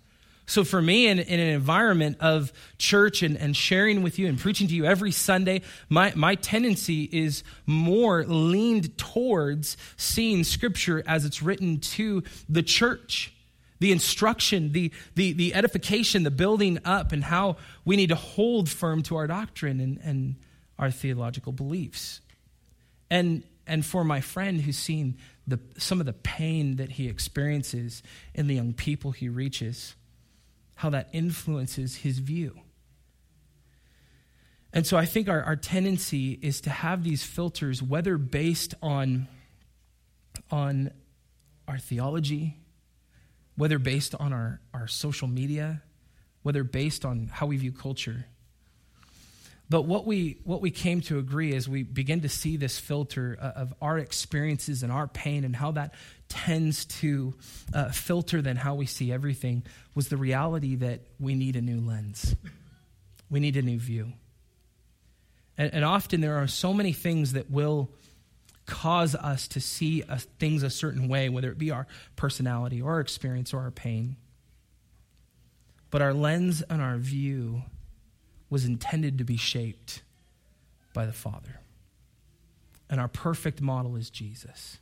So, 0.53 0.65
for 0.65 0.83
me, 0.83 1.07
in, 1.07 1.19
in, 1.19 1.41
an 1.41 1.49
environment 1.49 2.19
of 2.21 2.53
church 2.77 3.23
and, 3.23 3.39
and 3.39 3.57
sharing 3.57 4.03
with 4.03 4.19
you 4.19 4.27
and 4.27 4.39
preaching 4.39 4.69
to 4.69 4.75
you 4.75 4.85
every 4.85 5.11
Sunday, 5.11 5.63
my, 5.89 6.13
my 6.15 6.35
tendency 6.35 7.05
is 7.05 7.43
more 7.65 8.23
leaned 8.25 8.99
towards 8.99 9.79
seeing 9.97 10.45
Scripture 10.45 11.03
as 11.07 11.25
it's 11.25 11.43
written 11.43 11.81
to 11.81 12.23
the 12.51 12.63
church. 12.63 13.33
The 13.79 13.93
instruction, 13.93 14.73
the, 14.73 14.93
the, 15.15 15.33
the 15.33 15.55
edification, 15.55 16.23
the 16.23 16.31
building 16.31 16.81
up, 16.85 17.13
and 17.13 17.25
how 17.25 17.57
we 17.87 17.97
need 17.97 18.11
to 18.11 18.15
hold 18.15 18.69
firm 18.69 19.03
to 19.05 19.17
our 19.17 19.27
doctrine 19.27 19.81
and, 19.81 20.01
and 20.05 20.37
our 20.79 20.91
theological 20.91 21.53
beliefs. 21.53 22.21
And, 23.11 23.43
and 23.67 23.87
for 23.87 24.05
my 24.05 24.21
friend 24.21 24.61
who's 24.61 24.77
seen 24.77 25.17
the, 25.47 25.61
some 25.79 25.99
of 25.99 26.05
the 26.05 26.13
pain 26.13 26.77
that 26.77 26.91
he 26.91 27.09
experiences 27.09 28.03
in 28.35 28.49
the 28.49 28.55
young 28.55 28.75
people 28.75 29.13
he 29.13 29.31
reaches, 29.31 29.95
how 30.83 30.91
that 30.91 31.09
influences 31.13 31.95
his 31.95 32.19
view. 32.19 32.59
And 34.73 34.85
so 34.85 34.97
I 34.97 35.07
think 35.07 35.29
our, 35.29 35.41
our 35.41 35.55
tendency 35.55 36.33
is 36.43 36.61
to 36.63 36.71
have 36.71 37.05
these 37.05 37.23
filters, 37.23 37.81
whether 37.81 38.19
based 38.19 38.75
on, 38.83 39.29
on 40.51 40.91
our 41.69 41.79
theology, 41.79 42.57
whether 43.55 43.79
based 43.79 44.17
on 44.17 44.33
our, 44.33 44.61
our 44.75 44.89
social 44.89 45.29
media, 45.29 45.85
whether 46.43 46.65
based 46.65 47.05
on 47.05 47.31
how 47.33 47.47
we 47.47 47.57
view 47.59 47.71
culture. 47.71 48.27
But 49.69 49.83
what 49.83 50.07
we, 50.07 50.39
what 50.45 50.61
we 50.61 50.71
came 50.71 51.01
to 51.03 51.19
agree 51.19 51.55
as 51.55 51.69
we 51.69 51.83
begin 51.83 52.21
to 52.23 52.29
see 52.29 52.57
this 52.57 52.79
filter 52.79 53.39
uh, 53.41 53.61
of 53.61 53.75
our 53.81 53.99
experiences 53.99 54.83
and 54.83 54.93
our 54.93 55.07
pain 55.07 55.45
and 55.45 55.57
how 55.57 55.71
that 55.73 55.95
tends 56.29 56.85
to 56.87 57.35
uh, 57.73 57.91
filter 57.91 58.43
then 58.43 58.57
how 58.57 58.75
we 58.75 58.87
see 58.87 59.13
everything 59.13 59.63
was 59.95 60.09
the 60.09 60.17
reality 60.17 60.77
that 60.77 61.01
we 61.19 61.35
need 61.35 61.57
a 61.57 61.61
new 61.61 61.81
lens. 61.81 62.35
We 63.31 63.41
need 63.41 63.57
a 63.57 63.63
new 63.63 63.79
view. 63.79 64.13
And, 65.57 65.73
and 65.75 65.85
often 65.85 66.21
there 66.21 66.37
are 66.37 66.49
so 66.49 66.73
many 66.73 66.93
things 66.93 67.33
that 67.33 67.51
will 67.51 67.91
cause 68.67 69.15
us 69.15 69.49
to 69.49 69.61
see 69.61 70.03
a, 70.09 70.19
things 70.19 70.63
a 70.63 70.71
certain 70.71 71.09
way, 71.09 71.29
whether 71.29 71.51
it 71.51 71.59
be 71.59 71.71
our 71.71 71.87
personality 72.17 72.81
or 72.81 72.93
our 72.93 73.01
experience 73.01 73.53
or 73.53 73.61
our 73.61 73.71
pain. 73.71 74.17
But 75.91 76.03
our 76.03 76.15
lens 76.15 76.63
and 76.63 76.81
our 76.81 76.97
view 76.97 77.63
was 78.53 78.67
intended 78.67 79.17
to 79.17 79.25
be 79.25 79.39
shaped 79.39 80.03
by 80.93 81.07
the 81.07 81.13
Father. 81.13 81.61
And 82.91 83.01
our 83.01 83.09
perfect 83.09 83.63
model 83.63 83.97
is 83.97 84.11
Jesus. 84.11 84.77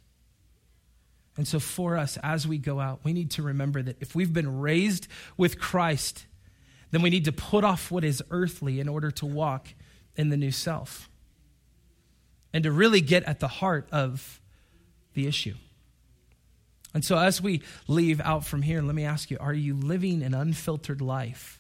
And 1.37 1.47
so, 1.47 1.61
for 1.61 1.97
us, 1.97 2.19
as 2.21 2.49
we 2.49 2.59
go 2.59 2.81
out, 2.81 2.99
we 3.05 3.13
need 3.13 3.31
to 3.33 3.45
remember 3.45 3.81
that 3.81 3.97
if 4.01 4.13
we've 4.13 4.33
been 4.33 4.59
raised 4.59 5.07
with 5.37 5.61
Christ, 5.61 6.27
then 6.91 7.01
we 7.01 7.11
need 7.11 7.27
to 7.27 7.33
put 7.33 7.63
off 7.63 7.93
what 7.93 8.03
is 8.03 8.21
earthly 8.33 8.81
in 8.81 8.89
order 8.89 9.13
to 9.13 9.27
walk 9.27 9.69
in 10.17 10.31
the 10.31 10.37
new 10.37 10.51
self 10.51 11.09
and 12.53 12.65
to 12.65 12.73
really 12.73 13.01
get 13.01 13.23
at 13.23 13.39
the 13.39 13.47
heart 13.47 13.87
of 13.93 14.41
the 15.15 15.29
issue. 15.29 15.55
And 16.93 17.05
so, 17.05 17.17
as 17.17 17.41
we 17.41 17.63
leave 17.87 18.21
out 18.21 18.45
from 18.45 18.63
here, 18.63 18.83
let 18.83 18.97
me 18.97 19.05
ask 19.05 19.31
you 19.31 19.39
are 19.39 19.55
you 19.55 19.77
living 19.77 20.25
an 20.25 20.35
unfiltered 20.35 21.01
life? 21.01 21.60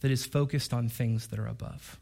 That 0.00 0.10
is 0.10 0.26
focused 0.26 0.72
on 0.72 0.88
things 0.88 1.28
that 1.28 1.38
are 1.38 1.46
above? 1.46 1.98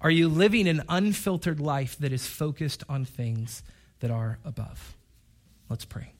Are 0.00 0.10
you 0.10 0.28
living 0.28 0.66
an 0.66 0.82
unfiltered 0.88 1.60
life 1.60 1.96
that 1.98 2.12
is 2.12 2.26
focused 2.26 2.84
on 2.88 3.04
things 3.04 3.62
that 4.00 4.10
are 4.10 4.38
above? 4.44 4.96
Let's 5.68 5.84
pray. 5.84 6.12